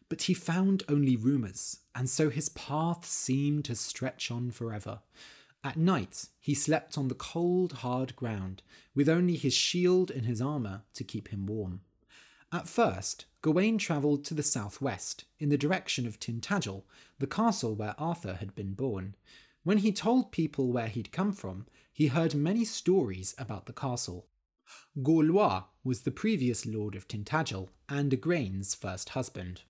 But 0.08 0.24
he 0.24 0.34
found 0.34 0.84
only 0.88 1.16
rumours, 1.16 1.80
and 1.96 2.10
so 2.10 2.30
his 2.30 2.50
path 2.50 3.06
seemed 3.06 3.66
to 3.66 3.76
stretch 3.76 4.32
on 4.32 4.52
forever. 4.52 5.00
At 5.64 5.78
night, 5.78 6.28
he 6.40 6.54
slept 6.54 6.98
on 6.98 7.10
the 7.10 7.16
cold, 7.16 7.74
hard 7.74 8.16
ground, 8.16 8.64
with 8.96 9.10
only 9.10 9.36
his 9.36 9.54
shield 9.54 10.10
and 10.10 10.26
his 10.26 10.42
armour 10.42 10.84
to 10.94 11.04
keep 11.04 11.28
him 11.28 11.46
warm. 11.46 11.82
At 12.52 12.68
first, 12.68 13.26
Gawain 13.44 13.78
travelled 13.78 14.26
to 14.26 14.34
the 14.34 14.42
southwest, 14.42 15.26
in 15.38 15.50
the 15.50 15.58
direction 15.58 16.08
of 16.08 16.20
Tintagel, 16.20 16.84
the 17.20 17.28
castle 17.28 17.76
where 17.76 17.94
Arthur 18.00 18.36
had 18.36 18.56
been 18.56 18.74
born. 18.74 19.16
When 19.64 19.80
he 19.80 19.92
told 19.92 20.32
people 20.32 20.72
where 20.72 20.88
he'd 20.88 21.12
come 21.12 21.32
from, 21.32 21.68
he 21.94 22.08
heard 22.08 22.34
many 22.34 22.66
stories 22.66 23.36
about 23.38 23.68
the 23.68 23.74
castle. 23.74 24.26
Gorlois 25.02 25.66
was 25.84 26.02
the 26.02 26.12
previous 26.12 26.66
lord 26.66 26.96
of 26.96 27.08
Tintagel 27.08 27.70
and 27.88 28.12
Igraine's 28.12 28.74
first 28.74 29.10
husband. 29.10 29.62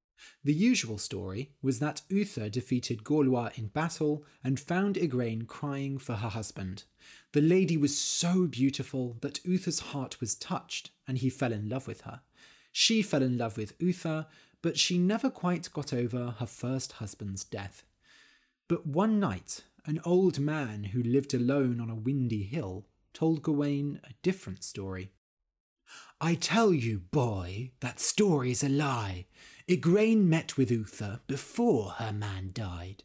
The 0.44 0.54
usual 0.54 0.98
story 0.98 1.52
was 1.62 1.80
that 1.80 2.02
Uther 2.10 2.50
defeated 2.50 3.04
Gorlois 3.04 3.58
in 3.58 3.68
battle 3.68 4.24
and 4.44 4.60
found 4.60 4.96
Igraine 4.96 5.48
crying 5.48 5.98
for 5.98 6.16
her 6.16 6.30
husband. 6.30 6.84
The 7.34 7.42
lady 7.42 7.78
was 7.78 7.98
so 7.98 8.48
beautiful 8.48 9.18
that 9.22 9.44
Uther's 9.46 9.80
heart 9.80 10.20
was 10.22 10.36
touched 10.36 10.92
and 11.08 11.18
he 11.18 11.30
fell 11.30 11.52
in 11.52 11.68
love 11.68 11.88
with 11.88 12.02
her. 12.02 12.22
She 12.72 13.02
fell 13.02 13.24
in 13.24 13.38
love 13.38 13.58
with 13.58 13.74
Uther, 13.80 14.28
but 14.62 14.78
she 14.78 14.98
never 14.98 15.30
quite 15.30 15.72
got 15.72 15.94
over 15.94 16.36
her 16.40 16.46
first 16.46 16.94
husband's 16.94 17.44
death. 17.44 17.84
But 18.68 18.86
one 18.86 19.20
night, 19.20 19.64
an 19.86 20.02
old 20.06 20.40
man 20.40 20.86
who 20.86 21.02
lived 21.02 21.34
alone 21.34 21.80
on 21.80 21.90
a 21.90 21.96
windy 21.96 22.44
hill 22.44 22.86
told 23.14 23.42
Gawain 23.42 24.00
a 24.04 24.14
different 24.22 24.64
story. 24.64 25.12
I 26.22 26.36
tell 26.36 26.74
you, 26.74 27.00
boy, 27.00 27.72
that 27.80 28.00
story's 28.00 28.64
a 28.64 28.70
lie. 28.70 29.26
Igraine 29.68 30.26
met 30.26 30.58
with 30.58 30.70
Uther 30.70 31.22
before 31.28 31.92
her 31.92 32.12
man 32.12 32.52
died. 32.54 33.04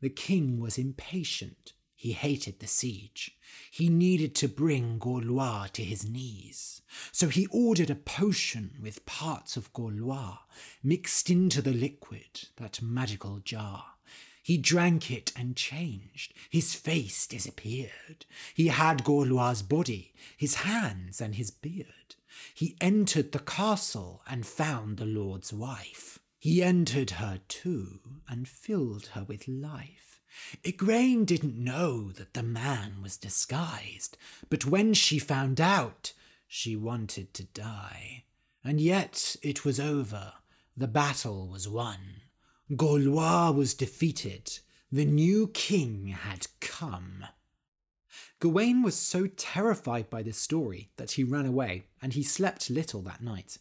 The 0.00 0.10
king 0.10 0.60
was 0.60 0.78
impatient. 0.78 1.72
He 2.02 2.14
hated 2.14 2.58
the 2.58 2.66
siege. 2.66 3.38
He 3.70 3.88
needed 3.88 4.34
to 4.34 4.48
bring 4.48 4.98
Gorlois 4.98 5.68
to 5.74 5.84
his 5.84 6.04
knees. 6.04 6.82
So 7.12 7.28
he 7.28 7.46
ordered 7.52 7.90
a 7.90 7.94
potion 7.94 8.72
with 8.82 9.06
parts 9.06 9.56
of 9.56 9.72
Gorlois 9.72 10.38
mixed 10.82 11.30
into 11.30 11.62
the 11.62 11.72
liquid, 11.72 12.48
that 12.56 12.82
magical 12.82 13.38
jar. 13.38 13.84
He 14.42 14.58
drank 14.58 15.12
it 15.12 15.30
and 15.36 15.54
changed. 15.54 16.34
His 16.50 16.74
face 16.74 17.24
disappeared. 17.28 18.26
He 18.52 18.66
had 18.66 19.04
Gorlois' 19.04 19.62
body, 19.62 20.12
his 20.36 20.54
hands, 20.66 21.20
and 21.20 21.36
his 21.36 21.52
beard. 21.52 22.16
He 22.52 22.76
entered 22.80 23.30
the 23.30 23.38
castle 23.38 24.22
and 24.26 24.44
found 24.44 24.96
the 24.96 25.06
lord's 25.06 25.52
wife. 25.52 26.18
He 26.40 26.64
entered 26.64 27.10
her 27.22 27.38
too 27.46 28.00
and 28.28 28.48
filled 28.48 29.06
her 29.14 29.22
with 29.22 29.46
life. 29.46 30.01
Igraine 30.64 31.24
didn't 31.24 31.56
know 31.56 32.10
that 32.12 32.34
the 32.34 32.42
man 32.42 33.02
was 33.02 33.16
disguised, 33.16 34.16
but 34.48 34.66
when 34.66 34.94
she 34.94 35.18
found 35.18 35.60
out, 35.60 36.12
she 36.46 36.76
wanted 36.76 37.34
to 37.34 37.44
die. 37.44 38.24
And 38.64 38.80
yet 38.80 39.36
it 39.42 39.64
was 39.64 39.80
over. 39.80 40.34
The 40.76 40.88
battle 40.88 41.48
was 41.48 41.68
won. 41.68 42.22
Gorlois 42.70 43.54
was 43.54 43.74
defeated. 43.74 44.58
The 44.90 45.04
new 45.04 45.48
king 45.48 46.08
had 46.08 46.46
come. 46.60 47.24
Gawain 48.40 48.82
was 48.82 48.94
so 48.94 49.26
terrified 49.26 50.10
by 50.10 50.22
this 50.22 50.38
story 50.38 50.90
that 50.96 51.12
he 51.12 51.24
ran 51.24 51.46
away, 51.46 51.84
and 52.00 52.12
he 52.12 52.22
slept 52.22 52.70
little 52.70 53.02
that 53.02 53.22
night. 53.22 53.58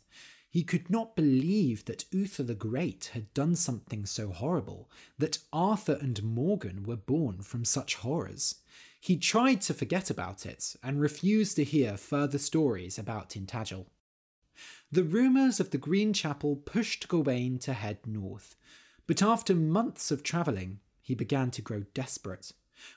He 0.51 0.63
could 0.63 0.89
not 0.89 1.15
believe 1.15 1.85
that 1.85 2.03
Uther 2.11 2.43
the 2.43 2.55
Great 2.55 3.11
had 3.13 3.33
done 3.33 3.55
something 3.55 4.05
so 4.05 4.31
horrible, 4.31 4.91
that 5.17 5.37
Arthur 5.53 5.97
and 6.01 6.21
Morgan 6.21 6.83
were 6.83 6.97
born 6.97 7.41
from 7.41 7.63
such 7.63 7.95
horrors. 7.95 8.55
He 8.99 9.15
tried 9.15 9.61
to 9.61 9.73
forget 9.73 10.09
about 10.09 10.45
it 10.45 10.75
and 10.83 10.99
refused 10.99 11.55
to 11.55 11.63
hear 11.63 11.95
further 11.95 12.37
stories 12.37 12.99
about 12.99 13.29
Tintagel. 13.29 13.85
The 14.91 15.05
rumours 15.05 15.61
of 15.61 15.69
the 15.69 15.77
Green 15.77 16.11
Chapel 16.11 16.57
pushed 16.57 17.07
Gawain 17.07 17.57
to 17.59 17.71
head 17.71 18.05
north, 18.05 18.57
but 19.07 19.23
after 19.23 19.55
months 19.55 20.11
of 20.11 20.21
travelling, 20.21 20.81
he 21.01 21.15
began 21.15 21.49
to 21.51 21.61
grow 21.61 21.85
desperate. 21.93 22.51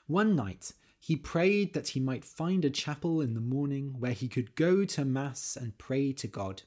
One 0.07 0.35
night, 0.35 0.73
he 0.99 1.15
prayed 1.15 1.73
that 1.73 1.89
he 1.89 2.01
might 2.01 2.25
find 2.25 2.65
a 2.65 2.69
chapel 2.69 3.21
in 3.21 3.33
the 3.33 3.39
morning 3.39 3.95
where 3.97 4.11
he 4.11 4.27
could 4.27 4.55
go 4.55 4.83
to 4.83 5.05
Mass 5.05 5.55
and 5.55 5.77
pray 5.77 6.11
to 6.11 6.27
God. 6.27 6.63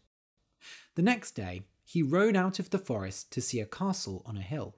The 0.95 1.03
next 1.03 1.33
day, 1.33 1.63
he 1.85 2.03
rode 2.03 2.37
out 2.37 2.59
of 2.59 2.71
the 2.71 2.79
forest 2.79 3.33
to 3.33 3.41
see 3.41 3.61
a 3.61 3.67
castle 3.67 4.23
on 4.27 4.37
a 4.37 4.43
hill. 4.43 4.77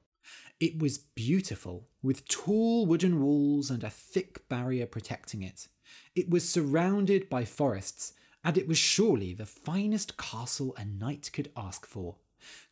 It 0.60 0.78
was 0.78 0.98
beautiful, 0.98 1.88
with 2.02 2.28
tall 2.28 2.86
wooden 2.86 3.22
walls 3.22 3.70
and 3.70 3.82
a 3.82 3.90
thick 3.90 4.48
barrier 4.48 4.86
protecting 4.86 5.42
it. 5.42 5.68
It 6.14 6.28
was 6.28 6.48
surrounded 6.48 7.28
by 7.28 7.44
forests, 7.44 8.12
and 8.44 8.56
it 8.56 8.68
was 8.68 8.78
surely 8.78 9.32
the 9.32 9.46
finest 9.46 10.16
castle 10.16 10.74
a 10.76 10.84
knight 10.84 11.30
could 11.32 11.50
ask 11.56 11.86
for. 11.86 12.16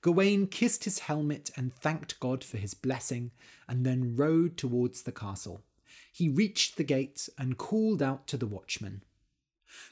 Gawain 0.03 0.47
kissed 0.47 0.85
his 0.85 1.01
helmet 1.01 1.51
and 1.57 1.75
thanked 1.75 2.21
God 2.21 2.45
for 2.45 2.59
his 2.59 2.75
blessing, 2.75 3.33
and 3.69 3.85
then 3.85 4.17
rode 4.17 4.57
towards 4.57 5.03
the 5.03 5.13
castle. 5.13 5.63
He 6.13 6.29
reached 6.29 6.77
the 6.77 6.85
gate 6.85 7.29
and 7.39 7.59
called 7.59 8.03
out 8.03 8.27
to 8.29 8.37
the 8.37 8.47
watchman. 8.47 9.03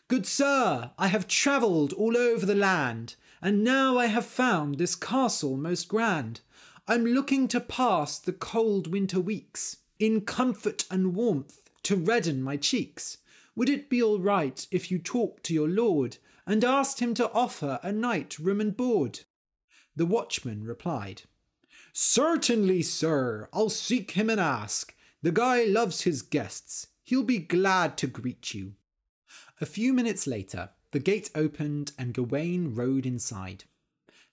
Good 0.09 0.27
sir, 0.27 0.91
I 0.99 1.09
have 1.09 1.27
travelled 1.27 1.93
all 1.93 2.17
over 2.17 2.47
the 2.47 2.55
land, 2.55 3.17
and 3.43 3.65
now 3.65 3.99
I 3.99 4.07
have 4.07 4.25
found 4.25 4.79
this 4.79 4.95
castle 4.95 5.57
most 5.57 5.89
grand. 5.89 6.41
I'm 6.89 7.05
looking 7.05 7.49
to 7.49 7.61
pass 7.61 8.19
the 8.19 8.33
cold 8.33 8.87
winter 8.87 9.21
weeks 9.21 9.79
in 9.99 10.21
comfort 10.21 10.85
and 10.91 11.15
warmth 11.15 11.61
to 11.83 11.97
redden 11.97 12.43
my 12.43 12.57
cheeks. 12.57 13.19
Would 13.57 13.69
it 13.69 13.91
be 13.91 14.03
all 14.03 14.19
right 14.19 14.67
if 14.71 14.91
you 14.91 14.99
talked 14.99 15.45
to 15.45 15.55
your 15.55 15.69
lord 15.69 16.19
and 16.47 16.63
asked 16.65 17.01
him 17.01 17.15
to 17.15 17.31
offer 17.33 17.81
a 17.83 17.91
night 17.91 18.39
room 18.39 18.61
and 18.61 18.77
board? 18.77 19.21
The 19.97 20.07
watchman 20.07 20.65
replied, 20.65 21.23
Certainly, 21.93 22.83
sir, 22.83 23.49
I'll 23.53 23.71
seek 23.71 24.13
him 24.13 24.29
and 24.29 24.39
ask. 24.41 24.95
The 25.23 25.33
guy 25.33 25.65
loves 25.65 26.03
his 26.03 26.23
guests. 26.23 26.89
He'll 27.03 27.23
be 27.23 27.39
glad 27.39 27.97
to 27.99 28.07
greet 28.07 28.53
you. 28.53 28.75
A 29.59 29.67
few 29.67 29.95
minutes 29.95 30.27
later, 30.27 30.71
the 30.91 30.99
gate 30.99 31.31
opened 31.35 31.93
and 31.99 32.13
Gawain 32.13 32.75
rode 32.75 33.07
inside. 33.07 33.65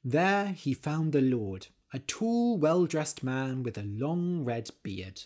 There 0.03 0.47
he 0.47 0.73
found 0.73 1.13
the 1.13 1.21
lord, 1.21 1.67
a 1.93 1.99
tall, 1.99 2.57
well 2.57 2.85
dressed 2.85 3.23
man 3.23 3.63
with 3.63 3.77
a 3.77 3.83
long 3.83 4.43
red 4.43 4.69
beard. 4.83 5.23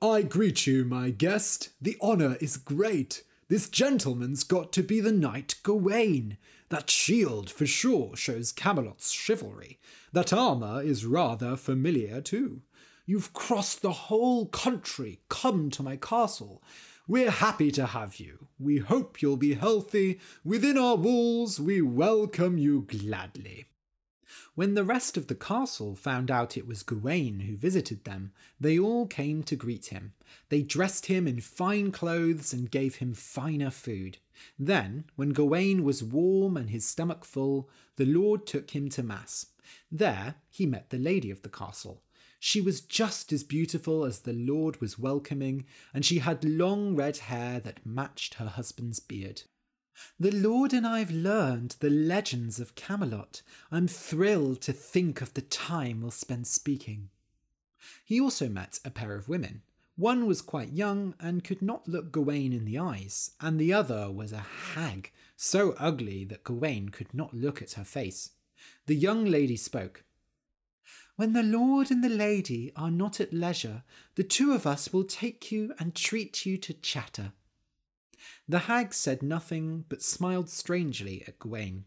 I 0.00 0.22
greet 0.22 0.66
you, 0.66 0.86
my 0.86 1.10
guest. 1.10 1.70
The 1.80 1.98
honour 2.00 2.36
is 2.40 2.56
great. 2.56 3.22
This 3.48 3.68
gentleman's 3.68 4.44
got 4.44 4.72
to 4.72 4.82
be 4.82 4.98
the 5.00 5.12
knight 5.12 5.56
Gawain. 5.62 6.38
That 6.70 6.88
shield 6.88 7.50
for 7.50 7.66
sure 7.66 8.16
shows 8.16 8.50
Camelot's 8.50 9.10
chivalry. 9.10 9.78
That 10.12 10.32
armour 10.32 10.82
is 10.82 11.04
rather 11.04 11.56
familiar 11.56 12.22
too. 12.22 12.62
You've 13.04 13.34
crossed 13.34 13.82
the 13.82 13.92
whole 13.92 14.46
country, 14.46 15.20
come 15.28 15.68
to 15.70 15.82
my 15.82 15.96
castle. 15.96 16.62
We're 17.08 17.32
happy 17.32 17.72
to 17.72 17.86
have 17.86 18.20
you. 18.20 18.46
We 18.60 18.78
hope 18.78 19.20
you'll 19.20 19.36
be 19.36 19.54
healthy. 19.54 20.20
Within 20.44 20.78
our 20.78 20.94
walls, 20.94 21.58
we 21.58 21.82
welcome 21.82 22.58
you 22.58 22.82
gladly. 22.82 23.66
When 24.54 24.74
the 24.74 24.84
rest 24.84 25.16
of 25.16 25.26
the 25.26 25.34
castle 25.34 25.96
found 25.96 26.30
out 26.30 26.56
it 26.56 26.66
was 26.66 26.84
Gawain 26.84 27.40
who 27.40 27.56
visited 27.56 28.04
them, 28.04 28.32
they 28.60 28.78
all 28.78 29.08
came 29.08 29.42
to 29.44 29.56
greet 29.56 29.86
him. 29.86 30.12
They 30.48 30.62
dressed 30.62 31.06
him 31.06 31.26
in 31.26 31.40
fine 31.40 31.90
clothes 31.90 32.52
and 32.52 32.70
gave 32.70 32.96
him 32.96 33.14
finer 33.14 33.70
food. 33.70 34.18
Then, 34.56 35.06
when 35.16 35.30
Gawain 35.30 35.82
was 35.82 36.04
warm 36.04 36.56
and 36.56 36.70
his 36.70 36.86
stomach 36.86 37.24
full, 37.24 37.68
the 37.96 38.06
Lord 38.06 38.46
took 38.46 38.70
him 38.70 38.88
to 38.90 39.02
Mass. 39.02 39.46
There 39.90 40.36
he 40.48 40.66
met 40.66 40.90
the 40.90 40.98
lady 40.98 41.32
of 41.32 41.42
the 41.42 41.48
castle. 41.48 42.02
She 42.44 42.60
was 42.60 42.80
just 42.80 43.32
as 43.32 43.44
beautiful 43.44 44.04
as 44.04 44.18
the 44.18 44.32
Lord 44.32 44.80
was 44.80 44.98
welcoming, 44.98 45.64
and 45.94 46.04
she 46.04 46.18
had 46.18 46.44
long 46.44 46.96
red 46.96 47.18
hair 47.18 47.60
that 47.60 47.86
matched 47.86 48.34
her 48.34 48.48
husband's 48.48 48.98
beard. 48.98 49.42
The 50.18 50.32
Lord 50.32 50.72
and 50.72 50.84
I've 50.84 51.12
learned 51.12 51.76
the 51.78 51.88
legends 51.88 52.58
of 52.58 52.74
Camelot. 52.74 53.42
I'm 53.70 53.86
thrilled 53.86 54.60
to 54.62 54.72
think 54.72 55.20
of 55.20 55.34
the 55.34 55.42
time 55.42 56.00
we'll 56.00 56.10
spend 56.10 56.48
speaking. 56.48 57.10
He 58.04 58.20
also 58.20 58.48
met 58.48 58.80
a 58.84 58.90
pair 58.90 59.14
of 59.14 59.28
women. 59.28 59.62
One 59.94 60.26
was 60.26 60.42
quite 60.42 60.72
young 60.72 61.14
and 61.20 61.44
could 61.44 61.62
not 61.62 61.86
look 61.86 62.10
Gawain 62.10 62.52
in 62.52 62.64
the 62.64 62.76
eyes, 62.76 63.30
and 63.40 63.56
the 63.56 63.72
other 63.72 64.10
was 64.10 64.32
a 64.32 64.38
hag, 64.74 65.12
so 65.36 65.76
ugly 65.78 66.24
that 66.24 66.42
Gawain 66.42 66.88
could 66.88 67.14
not 67.14 67.32
look 67.32 67.62
at 67.62 67.74
her 67.74 67.84
face. 67.84 68.30
The 68.86 68.96
young 68.96 69.26
lady 69.26 69.56
spoke. 69.56 70.02
When 71.16 71.34
the 71.34 71.42
lord 71.42 71.90
and 71.90 72.02
the 72.02 72.08
lady 72.08 72.72
are 72.74 72.90
not 72.90 73.20
at 73.20 73.32
leisure, 73.32 73.82
the 74.14 74.24
two 74.24 74.52
of 74.52 74.66
us 74.66 74.92
will 74.92 75.04
take 75.04 75.52
you 75.52 75.74
and 75.78 75.94
treat 75.94 76.46
you 76.46 76.56
to 76.58 76.72
chatter. 76.72 77.32
The 78.48 78.60
hag 78.60 78.94
said 78.94 79.22
nothing 79.22 79.84
but 79.88 80.02
smiled 80.02 80.48
strangely 80.48 81.22
at 81.26 81.38
Gawain. 81.38 81.84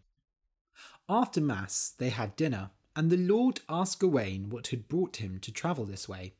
After 1.09 1.41
Mass, 1.41 1.93
they 1.97 2.09
had 2.09 2.35
dinner, 2.35 2.71
and 2.95 3.09
the 3.09 3.17
lord 3.17 3.61
asked 3.67 3.99
Gawain 3.99 4.49
what 4.49 4.67
had 4.67 4.87
brought 4.87 5.17
him 5.17 5.39
to 5.39 5.51
travel 5.51 5.85
this 5.85 6.07
way. 6.07 6.33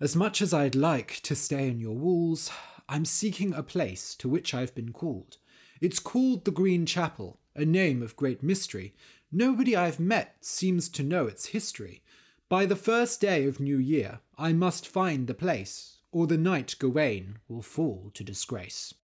As 0.00 0.16
much 0.16 0.42
as 0.42 0.52
I'd 0.52 0.74
like 0.74 1.20
to 1.22 1.36
stay 1.36 1.68
in 1.68 1.80
your 1.80 1.94
walls, 1.94 2.50
I'm 2.88 3.04
seeking 3.04 3.54
a 3.54 3.62
place 3.62 4.14
to 4.16 4.28
which 4.28 4.52
I've 4.52 4.74
been 4.74 4.92
called. 4.92 5.38
It's 5.80 5.98
called 5.98 6.44
the 6.44 6.50
Green 6.50 6.86
Chapel, 6.86 7.40
a 7.54 7.64
name 7.64 8.02
of 8.02 8.16
great 8.16 8.42
mystery, 8.42 8.94
Nobody 9.36 9.74
I've 9.74 9.98
met 9.98 10.36
seems 10.42 10.88
to 10.90 11.02
know 11.02 11.26
its 11.26 11.46
history. 11.46 12.04
By 12.48 12.66
the 12.66 12.76
first 12.76 13.20
day 13.20 13.46
of 13.46 13.58
New 13.58 13.78
Year, 13.78 14.20
I 14.38 14.52
must 14.52 14.86
find 14.86 15.26
the 15.26 15.34
place, 15.34 15.96
or 16.12 16.28
the 16.28 16.38
knight 16.38 16.76
Gawain 16.78 17.38
will 17.48 17.60
fall 17.60 18.12
to 18.14 18.22
disgrace. 18.22 18.94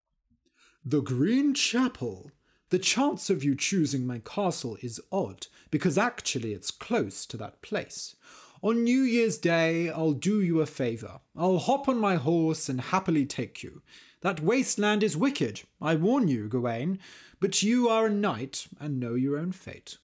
The 0.84 1.00
Green 1.00 1.52
Chapel? 1.52 2.30
The 2.68 2.78
chance 2.78 3.28
of 3.28 3.42
you 3.42 3.56
choosing 3.56 4.06
my 4.06 4.20
castle 4.20 4.78
is 4.80 5.00
odd, 5.10 5.48
because 5.68 5.98
actually 5.98 6.52
it's 6.52 6.70
close 6.70 7.26
to 7.26 7.36
that 7.38 7.60
place. 7.60 8.14
On 8.62 8.84
New 8.84 9.02
Year's 9.02 9.36
Day, 9.36 9.90
I'll 9.90 10.12
do 10.12 10.40
you 10.40 10.60
a 10.60 10.66
favour. 10.66 11.18
I'll 11.36 11.58
hop 11.58 11.88
on 11.88 11.98
my 11.98 12.14
horse 12.14 12.68
and 12.68 12.80
happily 12.80 13.26
take 13.26 13.64
you. 13.64 13.82
That 14.20 14.38
wasteland 14.38 15.02
is 15.02 15.16
wicked, 15.16 15.62
I 15.82 15.96
warn 15.96 16.28
you, 16.28 16.46
Gawain, 16.46 17.00
but 17.40 17.64
you 17.64 17.88
are 17.88 18.06
a 18.06 18.10
knight 18.10 18.68
and 18.78 19.00
know 19.00 19.14
your 19.14 19.36
own 19.36 19.50
fate. 19.50 19.98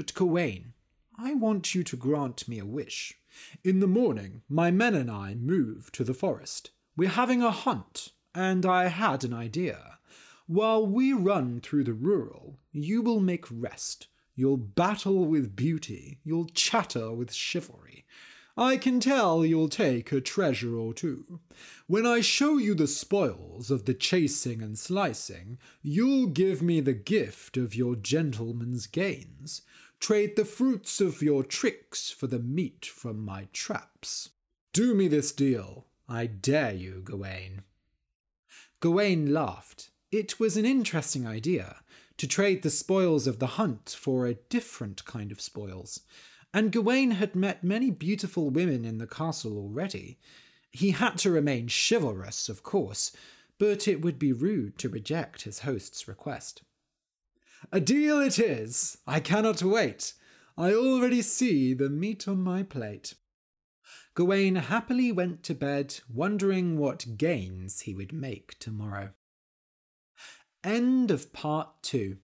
But 0.00 0.14
Gawain, 0.14 0.72
I 1.18 1.34
want 1.34 1.74
you 1.74 1.84
to 1.84 1.94
grant 1.94 2.48
me 2.48 2.58
a 2.58 2.64
wish. 2.64 3.18
In 3.62 3.80
the 3.80 3.86
morning, 3.86 4.40
my 4.48 4.70
men 4.70 4.94
and 4.94 5.10
I 5.10 5.34
move 5.34 5.92
to 5.92 6.04
the 6.04 6.14
forest. 6.14 6.70
We're 6.96 7.10
having 7.10 7.42
a 7.42 7.50
hunt, 7.50 8.12
and 8.34 8.64
I 8.64 8.88
had 8.88 9.24
an 9.24 9.34
idea. 9.34 9.98
While 10.46 10.86
we 10.86 11.12
run 11.12 11.60
through 11.60 11.84
the 11.84 11.92
rural, 11.92 12.58
you 12.72 13.02
will 13.02 13.20
make 13.20 13.44
rest. 13.50 14.06
You'll 14.34 14.56
battle 14.56 15.26
with 15.26 15.54
beauty. 15.54 16.20
You'll 16.24 16.46
chatter 16.46 17.12
with 17.12 17.34
chivalry. 17.34 18.06
I 18.56 18.78
can 18.78 19.00
tell 19.00 19.44
you'll 19.44 19.68
take 19.68 20.12
a 20.12 20.20
treasure 20.20 20.78
or 20.78 20.94
two. 20.94 21.40
When 21.86 22.06
I 22.06 22.20
show 22.20 22.56
you 22.56 22.74
the 22.74 22.86
spoils 22.86 23.70
of 23.70 23.84
the 23.84 23.94
chasing 23.94 24.62
and 24.62 24.78
slicing, 24.78 25.58
you'll 25.82 26.26
give 26.26 26.62
me 26.62 26.80
the 26.80 26.94
gift 26.94 27.58
of 27.58 27.74
your 27.74 27.96
gentleman's 27.96 28.86
gains. 28.86 29.62
Trade 30.00 30.36
the 30.36 30.46
fruits 30.46 31.00
of 31.02 31.20
your 31.20 31.44
tricks 31.44 32.10
for 32.10 32.26
the 32.26 32.38
meat 32.38 32.86
from 32.86 33.22
my 33.22 33.48
traps. 33.52 34.30
Do 34.72 34.94
me 34.94 35.08
this 35.08 35.30
deal. 35.30 35.86
I 36.08 36.26
dare 36.26 36.72
you, 36.72 37.02
Gawain. 37.04 37.62
Gawain 38.80 39.32
laughed. 39.32 39.90
It 40.10 40.40
was 40.40 40.56
an 40.56 40.64
interesting 40.64 41.26
idea 41.26 41.76
to 42.16 42.26
trade 42.26 42.62
the 42.62 42.70
spoils 42.70 43.26
of 43.26 43.38
the 43.38 43.46
hunt 43.58 43.94
for 43.98 44.26
a 44.26 44.34
different 44.34 45.04
kind 45.04 45.30
of 45.30 45.40
spoils, 45.40 46.00
and 46.52 46.72
Gawain 46.72 47.12
had 47.12 47.36
met 47.36 47.62
many 47.62 47.90
beautiful 47.90 48.50
women 48.50 48.84
in 48.86 48.98
the 48.98 49.06
castle 49.06 49.56
already. 49.56 50.18
He 50.70 50.92
had 50.92 51.18
to 51.18 51.30
remain 51.30 51.68
chivalrous, 51.68 52.48
of 52.48 52.62
course, 52.62 53.12
but 53.58 53.86
it 53.86 54.00
would 54.00 54.18
be 54.18 54.32
rude 54.32 54.78
to 54.78 54.88
reject 54.88 55.42
his 55.42 55.60
host's 55.60 56.08
request. 56.08 56.62
A 57.72 57.80
deal 57.80 58.20
it 58.20 58.38
is! 58.38 58.98
I 59.06 59.20
cannot 59.20 59.62
wait! 59.62 60.14
I 60.56 60.74
already 60.74 61.22
see 61.22 61.74
the 61.74 61.88
meat 61.88 62.26
on 62.26 62.42
my 62.42 62.62
plate. 62.62 63.14
Gawain 64.14 64.56
happily 64.56 65.12
went 65.12 65.42
to 65.44 65.54
bed, 65.54 66.00
wondering 66.12 66.78
what 66.78 67.16
gains 67.16 67.80
he 67.80 67.94
would 67.94 68.12
make 68.12 68.58
tomorrow. 68.58 69.10
End 70.62 71.10
of 71.10 71.32
part 71.32 71.82
two. 71.82 72.18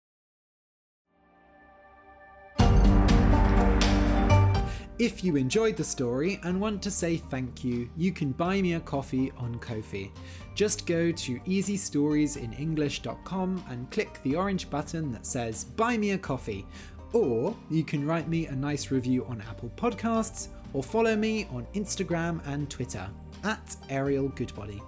If 4.99 5.23
you 5.23 5.37
enjoyed 5.37 5.77
the 5.77 5.85
story 5.85 6.41
and 6.43 6.59
want 6.59 6.83
to 6.83 6.91
say 6.91 7.19
thank 7.19 7.63
you, 7.63 7.91
you 7.99 8.13
can 8.13 8.33
buy 8.33 8.63
me 8.63 8.73
a 8.75 8.81
coffee 8.81 9.31
on 9.37 9.59
Ko-fi. 9.59 10.11
Just 10.55 10.87
go 10.87 11.13
to 11.13 11.39
easystoriesinenglish.com 11.41 13.65
and 13.69 13.91
click 13.91 14.19
the 14.23 14.37
orange 14.37 14.71
button 14.71 15.13
that 15.13 15.27
says 15.27 15.65
Buy 15.65 15.99
Me 15.99 16.13
a 16.13 16.19
Coffee. 16.19 16.65
Or 17.13 17.55
you 17.71 17.85
can 17.85 18.07
write 18.07 18.29
me 18.29 18.47
a 18.47 18.53
nice 18.53 18.91
review 18.91 19.27
on 19.27 19.43
Apple 19.43 19.71
Podcasts 19.77 20.49
or 20.73 20.83
follow 20.83 21.15
me 21.15 21.47
on 21.51 21.67
Instagram 21.75 22.41
and 22.47 22.71
Twitter 22.71 23.07
at 23.45 23.77
Ariel 23.91 24.29
Goodbody. 24.29 24.81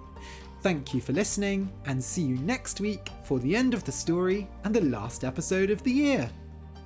Thank 0.61 0.91
you 0.93 1.01
for 1.01 1.13
listening, 1.13 1.71
and 1.85 2.03
see 2.03 2.23
you 2.23 2.37
next 2.39 2.81
week 2.81 3.09
for 3.23 3.39
the 3.39 3.55
end 3.55 3.73
of 3.73 3.85
the 3.85 3.91
story 3.91 4.47
and 4.63 4.75
the 4.75 4.81
last 4.81 5.23
episode 5.23 5.69
of 5.69 5.83
the 5.83 5.91
year. 5.91 6.29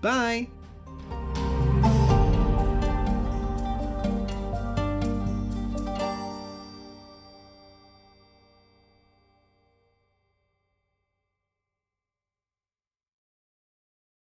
Bye! 0.01 0.49